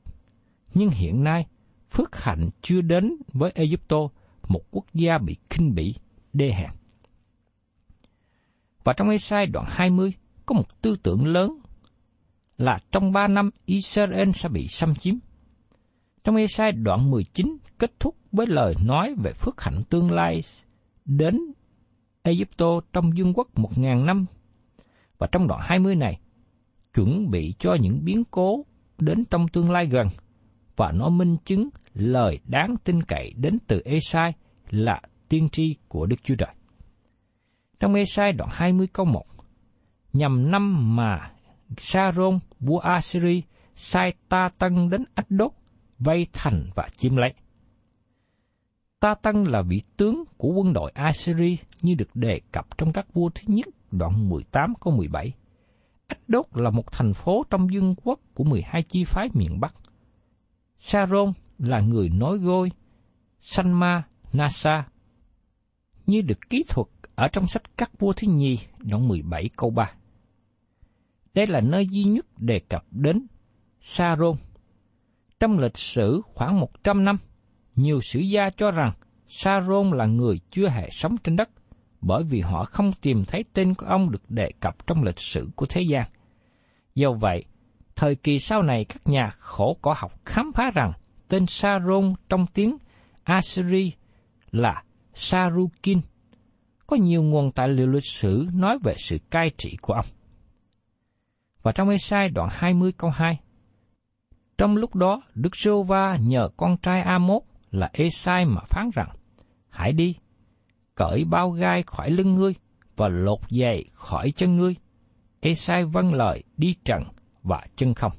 Nhưng 0.75 0.91
hiện 0.91 1.25
nay, 1.25 1.47
phước 1.91 2.23
hạnh 2.23 2.49
chưa 2.63 2.81
đến 2.81 3.17
với 3.33 3.53
Egypto, 3.55 3.97
một 4.49 4.63
quốc 4.71 4.85
gia 4.95 5.19
bị 5.19 5.37
khinh 5.51 5.75
bỉ, 5.75 5.95
đê 6.33 6.53
hèn. 6.53 6.71
Và 8.85 8.93
trong 8.93 9.11
Ê-sai 9.11 9.47
đoạn 9.47 9.67
20 9.69 10.13
có 10.53 10.57
một 10.57 10.83
tư 10.83 10.97
tưởng 11.03 11.27
lớn 11.27 11.59
là 12.59 12.79
trong 12.93 13.13
ba 13.13 13.29
năm 13.29 13.51
Israel 13.65 14.31
sẽ 14.35 14.49
bị 14.49 14.67
xâm 14.69 14.95
chiếm. 14.95 15.15
Trong 16.25 16.37
Esai 16.37 16.73
đoạn 16.73 17.11
19 17.11 17.57
kết 17.79 18.01
thúc 18.01 18.17
với 18.33 18.47
lời 18.47 18.75
nói 18.85 19.15
về 19.23 19.33
phước 19.33 19.61
hạnh 19.61 19.83
tương 19.91 20.11
lai 20.11 20.41
đến 21.05 21.39
Egypto 22.23 22.67
trong 22.93 23.17
dương 23.17 23.33
quốc 23.35 23.49
một 23.59 23.79
ngàn 23.79 24.07
năm. 24.07 24.27
Và 25.19 25.27
trong 25.33 25.49
đoạn 25.49 25.61
20 25.63 25.95
này, 25.95 26.21
chuẩn 26.95 27.31
bị 27.31 27.55
cho 27.59 27.77
những 27.81 28.05
biến 28.05 28.25
cố 28.31 28.67
đến 28.99 29.25
trong 29.31 29.49
tương 29.49 29.71
lai 29.71 29.87
gần, 29.87 30.09
và 30.77 30.93
nó 30.93 31.09
minh 31.09 31.37
chứng 31.45 31.69
lời 31.95 32.39
đáng 32.45 32.77
tin 32.85 33.03
cậy 33.03 33.33
đến 33.37 33.59
từ 33.67 33.83
Esai 33.85 34.33
là 34.71 35.01
tiên 35.29 35.49
tri 35.53 35.77
của 35.89 36.07
Đức 36.07 36.17
Chúa 36.23 36.37
Trời. 36.37 36.55
Trong 37.81 37.95
Esai 37.95 38.33
đoạn 38.33 38.51
20 38.53 38.87
câu 38.93 39.07
1, 39.07 39.25
nhằm 40.13 40.51
năm 40.51 40.97
mà 40.97 41.31
Sa-rôn 41.77 42.39
vua 42.61 42.79
Assyri 42.79 43.43
sai 43.77 44.13
Ta 44.29 44.51
Tân 44.59 44.91
đến 44.91 45.05
Ách 45.15 45.31
Đốt, 45.31 45.53
vây 45.99 46.27
thành 46.33 46.71
và 46.75 46.89
chiếm 46.97 47.17
lấy. 47.17 47.35
Ta 49.01 49.15
Tân 49.15 49.45
là 49.45 49.63
vị 49.63 49.83
tướng 49.97 50.25
của 50.37 50.49
quân 50.49 50.73
đội 50.73 50.91
Assyri 50.95 51.59
như 51.83 51.95
được 51.95 52.17
đề 52.17 52.41
cập 52.53 52.79
trong 52.79 52.93
các 52.93 53.07
vua 53.15 53.29
thứ 53.35 53.43
nhất 53.47 53.67
đoạn 53.91 54.29
18 54.29 54.75
câu 54.81 54.97
17. 54.97 55.33
Ách 56.07 56.21
Đốt 56.29 56.47
là 56.55 56.71
một 56.71 56.93
thành 56.93 57.15
phố 57.15 57.45
trong 57.51 57.73
dương 57.73 57.95
quốc 58.05 58.21
của 58.35 58.45
12 58.45 58.83
chi 58.83 59.05
phái 59.05 59.29
miền 59.33 59.61
Bắc. 59.61 59.75
Sa-rôn 60.79 61.33
là 61.59 61.81
người 61.81 62.09
nói 62.09 62.39
gôi, 62.39 62.71
Sanma, 63.41 64.03
Nasa, 64.33 64.87
như 66.07 66.21
được 66.21 66.51
kỹ 66.51 66.65
thuật 66.69 66.87
ở 67.15 67.29
trong 67.29 67.47
sách 67.47 67.63
các 67.77 67.91
vua 67.99 68.13
thứ 68.13 68.29
nhì 68.29 68.59
đoạn 68.79 69.09
17 69.09 69.51
câu 69.57 69.71
3. 69.71 69.93
Đây 71.35 71.47
là 71.47 71.61
nơi 71.61 71.87
duy 71.87 72.03
nhất 72.03 72.27
đề 72.39 72.61
cập 72.69 72.85
đến 72.91 73.27
Saron. 73.81 74.37
Trong 75.41 75.59
lịch 75.59 75.79
sử 75.79 76.23
khoảng 76.25 76.61
100 76.61 77.05
năm, 77.05 77.17
nhiều 77.77 78.01
sử 78.01 78.21
gia 78.21 78.51
cho 78.51 78.71
rằng 78.71 78.93
Saron 79.29 79.91
là 79.91 80.07
người 80.07 80.41
chưa 80.51 80.69
hề 80.69 80.89
sống 80.91 81.17
trên 81.25 81.37
đất, 81.37 81.51
bởi 82.01 82.23
vì 82.23 82.41
họ 82.41 82.65
không 82.65 82.93
tìm 83.03 83.25
thấy 83.25 83.45
tên 83.53 83.75
của 83.75 83.87
ông 83.87 84.11
được 84.11 84.31
đề 84.31 84.51
cập 84.61 84.87
trong 84.87 85.03
lịch 85.03 85.19
sử 85.19 85.49
của 85.57 85.67
thế 85.67 85.83
gian. 85.83 86.05
Do 86.95 87.13
vậy, 87.13 87.45
thời 87.97 88.15
kỳ 88.15 88.39
sau 88.39 88.63
này 88.63 88.85
các 88.85 89.07
nhà 89.07 89.31
khổ 89.39 89.77
cỏ 89.83 89.95
học 89.97 90.13
khám 90.25 90.53
phá 90.55 90.71
rằng 90.75 90.93
tên 91.29 91.47
Saron 91.47 92.15
trong 92.29 92.47
tiếng 92.55 92.77
Assyri 93.23 93.93
là 94.51 94.83
Sarukin. 95.15 96.01
Có 96.87 96.97
nhiều 96.97 97.23
nguồn 97.23 97.53
tài 97.53 97.69
liệu 97.69 97.87
lịch 97.87 98.07
sử 98.07 98.47
nói 98.55 98.79
về 98.85 98.95
sự 98.99 99.19
cai 99.31 99.51
trị 99.59 99.77
của 99.83 99.93
ông. 99.93 100.07
Và 101.63 101.73
trong 101.73 101.89
Ê-sai 101.89 102.29
đoạn 102.29 102.49
20 102.53 102.93
câu 102.93 103.11
2, 103.11 103.41
Trong 104.59 104.77
lúc 104.77 104.95
đó, 104.95 105.23
Đức 105.35 105.57
Sô 105.57 105.83
Va 105.83 106.17
nhờ 106.17 106.49
con 106.57 106.77
trai 106.77 107.03
A-mốt 107.03 107.43
là 107.71 107.91
Ê-sai 107.93 108.45
mà 108.45 108.61
phán 108.67 108.91
rằng, 108.95 109.09
Hãy 109.69 109.93
đi, 109.93 110.17
cởi 110.95 111.25
bao 111.25 111.51
gai 111.51 111.83
khỏi 111.83 112.11
lưng 112.11 112.35
ngươi 112.35 112.55
và 112.97 113.09
lột 113.09 113.41
giày 113.51 113.85
khỏi 113.93 114.33
chân 114.37 114.57
ngươi. 114.57 114.77
Ê-sai 115.41 115.85
vâng 115.85 116.15
lời 116.15 116.43
đi 116.57 116.75
trần 116.85 117.03
và 117.43 117.67
chân 117.77 117.95
không. 117.95 118.13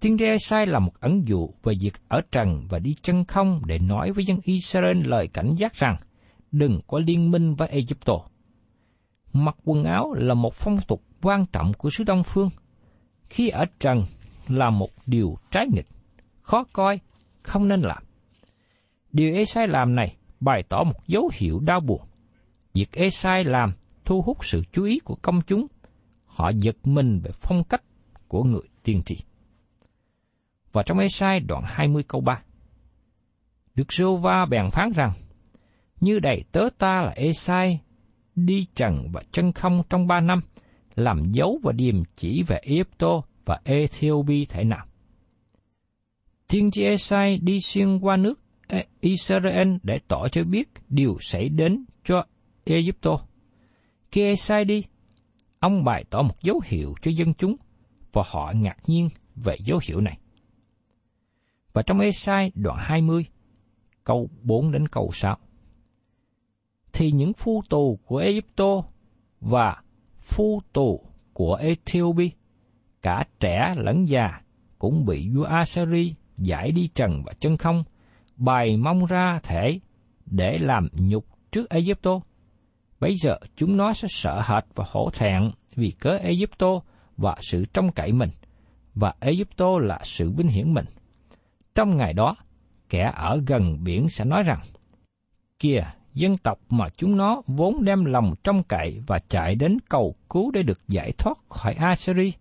Tiên 0.00 0.18
tri 0.18 0.24
sai 0.40 0.66
là 0.66 0.78
một 0.78 0.92
ẩn 1.00 1.28
dụ 1.28 1.50
về 1.62 1.74
việc 1.80 1.94
ở 2.08 2.20
trần 2.32 2.66
và 2.68 2.78
đi 2.78 2.94
chân 3.02 3.24
không 3.24 3.62
để 3.66 3.78
nói 3.78 4.12
với 4.12 4.24
dân 4.24 4.38
Israel 4.44 5.06
lời 5.06 5.28
cảnh 5.28 5.54
giác 5.54 5.74
rằng 5.74 5.96
đừng 6.52 6.80
có 6.86 6.98
liên 6.98 7.30
minh 7.30 7.54
với 7.54 7.68
Egypto. 7.68 8.14
Mặc 9.34 9.56
quần 9.64 9.84
áo 9.84 10.12
là 10.12 10.34
một 10.34 10.54
phong 10.54 10.76
tục 10.88 11.02
quan 11.22 11.46
trọng 11.52 11.72
của 11.72 11.90
xứ 11.90 12.04
Đông 12.04 12.22
Phương. 12.24 12.48
Khi 13.28 13.48
ở 13.48 13.64
trần 13.80 14.04
là 14.48 14.70
một 14.70 14.90
điều 15.06 15.36
trái 15.50 15.66
nghịch, 15.72 15.86
khó 16.42 16.64
coi, 16.72 17.00
không 17.42 17.68
nên 17.68 17.80
làm. 17.80 18.02
Điều 19.12 19.34
Esai 19.34 19.68
làm 19.68 19.94
này 19.94 20.16
bày 20.40 20.62
tỏ 20.68 20.84
một 20.84 21.06
dấu 21.06 21.30
hiệu 21.34 21.60
đau 21.60 21.80
buồn. 21.80 22.00
Việc 22.74 22.92
Esai 22.92 23.44
làm 23.44 23.72
thu 24.04 24.22
hút 24.22 24.44
sự 24.44 24.62
chú 24.72 24.84
ý 24.84 24.98
của 24.98 25.16
công 25.22 25.40
chúng. 25.46 25.66
Họ 26.26 26.50
giật 26.54 26.76
mình 26.84 27.20
về 27.24 27.30
phong 27.40 27.64
cách 27.64 27.82
của 28.28 28.44
người 28.44 28.68
tiên 28.82 29.02
tri 29.06 29.16
và 30.74 30.82
trong 30.82 30.98
Ê-sai 30.98 31.40
đoạn 31.40 31.62
20 31.66 32.02
câu 32.08 32.20
3. 32.20 32.42
Đức 33.74 33.92
Rô 33.92 34.16
Va 34.16 34.46
bèn 34.50 34.70
phán 34.70 34.92
rằng, 34.94 35.12
như 36.00 36.18
đầy 36.18 36.44
tớ 36.52 36.68
ta 36.78 37.02
là 37.02 37.12
Ê-sai, 37.16 37.80
đi 38.36 38.66
trần 38.74 39.08
và 39.12 39.22
chân 39.32 39.52
không 39.52 39.82
trong 39.90 40.06
ba 40.06 40.20
năm, 40.20 40.40
làm 40.96 41.32
dấu 41.32 41.58
và 41.62 41.72
điềm 41.72 42.02
chỉ 42.16 42.42
về 42.42 42.58
Egypto 42.62 43.22
và 43.44 43.60
Ethiopia 43.64 44.44
thể 44.48 44.64
nào. 44.64 44.86
Tiên 46.48 46.70
tri 46.70 46.84
Esai 46.84 47.38
đi 47.38 47.60
xuyên 47.60 47.98
qua 47.98 48.16
nước 48.16 48.40
Israel 49.00 49.76
để 49.82 49.98
tỏ 50.08 50.28
cho 50.28 50.44
biết 50.44 50.68
điều 50.88 51.16
xảy 51.20 51.48
đến 51.48 51.84
cho 52.04 52.26
Egypto. 52.64 53.18
Khi 54.10 54.22
Esai 54.22 54.64
đi, 54.64 54.84
ông 55.58 55.84
bày 55.84 56.04
tỏ 56.10 56.22
một 56.22 56.42
dấu 56.42 56.60
hiệu 56.64 56.94
cho 57.02 57.10
dân 57.10 57.34
chúng 57.34 57.56
và 58.12 58.22
họ 58.26 58.52
ngạc 58.54 58.76
nhiên 58.86 59.08
về 59.34 59.56
dấu 59.64 59.80
hiệu 59.88 60.00
này. 60.00 60.18
Và 61.72 61.82
trong 61.82 62.00
Esai 62.00 62.52
đoạn 62.54 62.78
20, 62.80 63.26
câu 64.04 64.30
4 64.42 64.72
đến 64.72 64.88
câu 64.88 65.10
6. 65.12 65.36
Thì 66.96 67.10
những 67.10 67.32
phu 67.32 67.62
tù 67.68 67.98
của 68.06 68.16
Egypto 68.18 68.82
và 69.40 69.76
phu 70.20 70.60
tù 70.72 71.06
của 71.32 71.54
Ethiopia, 71.54 72.28
cả 73.02 73.24
trẻ 73.40 73.74
lẫn 73.76 74.08
già, 74.08 74.40
cũng 74.78 75.04
bị 75.04 75.28
vua 75.28 75.44
Assyri 75.44 76.14
giải 76.38 76.72
đi 76.72 76.88
trần 76.94 77.22
và 77.26 77.32
chân 77.40 77.56
không, 77.56 77.84
bày 78.36 78.76
mong 78.76 79.06
ra 79.06 79.40
thể 79.42 79.80
để 80.26 80.58
làm 80.58 80.88
nhục 80.92 81.26
trước 81.52 81.70
Egypto. 81.70 82.20
Bây 83.00 83.14
giờ 83.16 83.36
chúng 83.56 83.76
nó 83.76 83.92
sẽ 83.92 84.08
sợ 84.10 84.42
hệt 84.46 84.64
và 84.74 84.84
hổ 84.88 85.10
thẹn 85.10 85.50
vì 85.74 85.90
cớ 85.90 86.16
Egypto 86.16 86.80
và 87.16 87.36
sự 87.40 87.64
trông 87.64 87.92
cậy 87.92 88.12
mình, 88.12 88.30
và 88.94 89.14
Egypto 89.20 89.78
là 89.78 90.00
sự 90.02 90.30
vinh 90.30 90.48
hiển 90.48 90.74
mình. 90.74 90.86
Trong 91.74 91.96
ngày 91.96 92.12
đó, 92.12 92.36
kẻ 92.88 93.12
ở 93.14 93.42
gần 93.46 93.84
biển 93.84 94.08
sẽ 94.08 94.24
nói 94.24 94.42
rằng, 94.42 94.60
Kìa, 95.58 95.84
dân 96.14 96.36
tộc 96.36 96.58
mà 96.70 96.88
chúng 96.96 97.16
nó 97.16 97.42
vốn 97.46 97.84
đem 97.84 98.04
lòng 98.04 98.34
trong 98.44 98.62
cậy 98.62 99.02
và 99.06 99.18
chạy 99.28 99.54
đến 99.54 99.78
cầu 99.88 100.14
cứu 100.30 100.50
để 100.50 100.62
được 100.62 100.80
giải 100.88 101.12
thoát 101.18 101.38
khỏi 101.48 101.74
Assyri, 101.74 102.32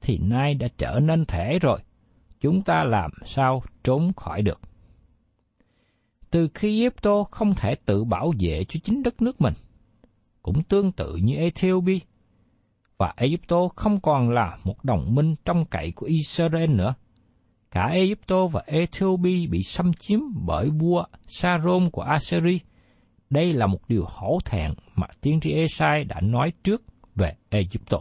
thì 0.00 0.18
nay 0.18 0.54
đã 0.54 0.68
trở 0.78 1.00
nên 1.02 1.24
thể 1.24 1.58
rồi. 1.58 1.80
Chúng 2.40 2.62
ta 2.62 2.84
làm 2.84 3.10
sao 3.24 3.62
trốn 3.84 4.12
khỏi 4.16 4.42
được? 4.42 4.60
Từ 6.30 6.48
khi 6.54 6.80
Egypto 6.82 7.24
không 7.30 7.54
thể 7.54 7.74
tự 7.86 8.04
bảo 8.04 8.32
vệ 8.40 8.64
cho 8.68 8.80
chính 8.82 9.02
đất 9.02 9.22
nước 9.22 9.40
mình, 9.40 9.54
cũng 10.42 10.62
tương 10.62 10.92
tự 10.92 11.16
như 11.16 11.36
Ethiopia, 11.36 11.98
và 12.98 13.12
Egypto 13.16 13.68
không 13.76 14.00
còn 14.00 14.30
là 14.30 14.58
một 14.64 14.84
đồng 14.84 15.14
minh 15.14 15.34
trong 15.44 15.64
cậy 15.64 15.92
của 15.92 16.06
Israel 16.06 16.70
nữa. 16.70 16.94
Cả 17.70 17.86
Egypto 17.86 18.46
và 18.46 18.62
Ethiopia 18.66 19.46
bị 19.46 19.62
xâm 19.62 19.92
chiếm 19.92 20.20
bởi 20.46 20.70
vua 20.70 21.04
Sarom 21.26 21.90
của 21.90 22.02
Assyria. 22.02 22.58
Đây 23.34 23.52
là 23.52 23.66
một 23.66 23.88
điều 23.88 24.04
hổ 24.08 24.38
thẹn 24.44 24.74
mà 24.94 25.06
tiên 25.20 25.40
tri 25.40 25.52
Esai 25.52 26.04
đã 26.04 26.20
nói 26.20 26.52
trước 26.64 26.82
về 27.14 27.36
Egypto. 27.48 27.98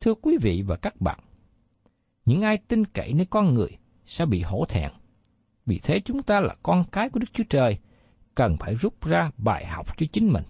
Thưa 0.00 0.14
quý 0.14 0.36
vị 0.40 0.62
và 0.66 0.76
các 0.76 1.00
bạn, 1.00 1.18
những 2.24 2.42
ai 2.42 2.58
tin 2.68 2.84
cậy 2.84 3.12
nơi 3.12 3.26
con 3.30 3.54
người 3.54 3.78
sẽ 4.04 4.26
bị 4.26 4.42
hổ 4.42 4.64
thẹn. 4.68 4.90
Vì 5.66 5.80
thế 5.82 6.00
chúng 6.04 6.22
ta 6.22 6.40
là 6.40 6.54
con 6.62 6.84
cái 6.92 7.08
của 7.08 7.20
Đức 7.20 7.26
Chúa 7.32 7.44
Trời, 7.50 7.78
cần 8.34 8.56
phải 8.60 8.74
rút 8.74 9.04
ra 9.06 9.30
bài 9.38 9.66
học 9.66 9.98
cho 9.98 10.06
chính 10.12 10.32
mình, 10.32 10.44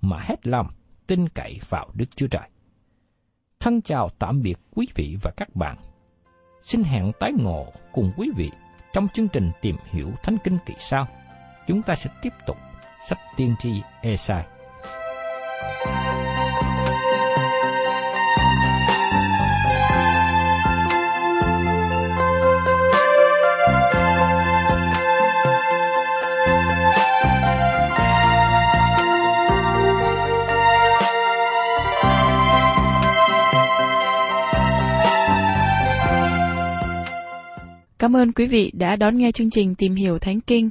mà 0.00 0.18
hết 0.20 0.46
lòng 0.46 0.66
tin 1.06 1.28
cậy 1.28 1.60
vào 1.68 1.90
Đức 1.94 2.16
Chúa 2.16 2.28
Trời. 2.28 2.48
Thân 3.60 3.82
chào 3.82 4.08
tạm 4.18 4.42
biệt 4.42 4.58
quý 4.74 4.88
vị 4.94 5.16
và 5.22 5.30
các 5.36 5.56
bạn. 5.56 5.76
Xin 6.62 6.82
hẹn 6.82 7.12
tái 7.20 7.32
ngộ 7.38 7.72
cùng 7.92 8.12
quý 8.16 8.30
vị 8.36 8.50
trong 8.92 9.08
chương 9.08 9.28
trình 9.28 9.50
tìm 9.60 9.76
hiểu 9.90 10.10
Thánh 10.22 10.36
Kinh 10.44 10.58
kỳ 10.66 10.74
sau. 10.78 11.08
Chúng 11.66 11.82
ta 11.82 11.94
sẽ 11.94 12.10
tiếp 12.22 12.32
tục 12.46 12.56
sách 13.08 13.18
tiên 13.36 13.54
tri 13.58 13.82
Esai. 14.02 14.44
Cảm 37.98 38.16
ơn 38.16 38.32
quý 38.32 38.46
vị 38.46 38.70
đã 38.74 38.96
đón 38.96 39.18
nghe 39.18 39.32
chương 39.32 39.50
trình 39.50 39.74
Tìm 39.74 39.94
hiểu 39.94 40.18
Thánh 40.18 40.40
Kinh. 40.40 40.70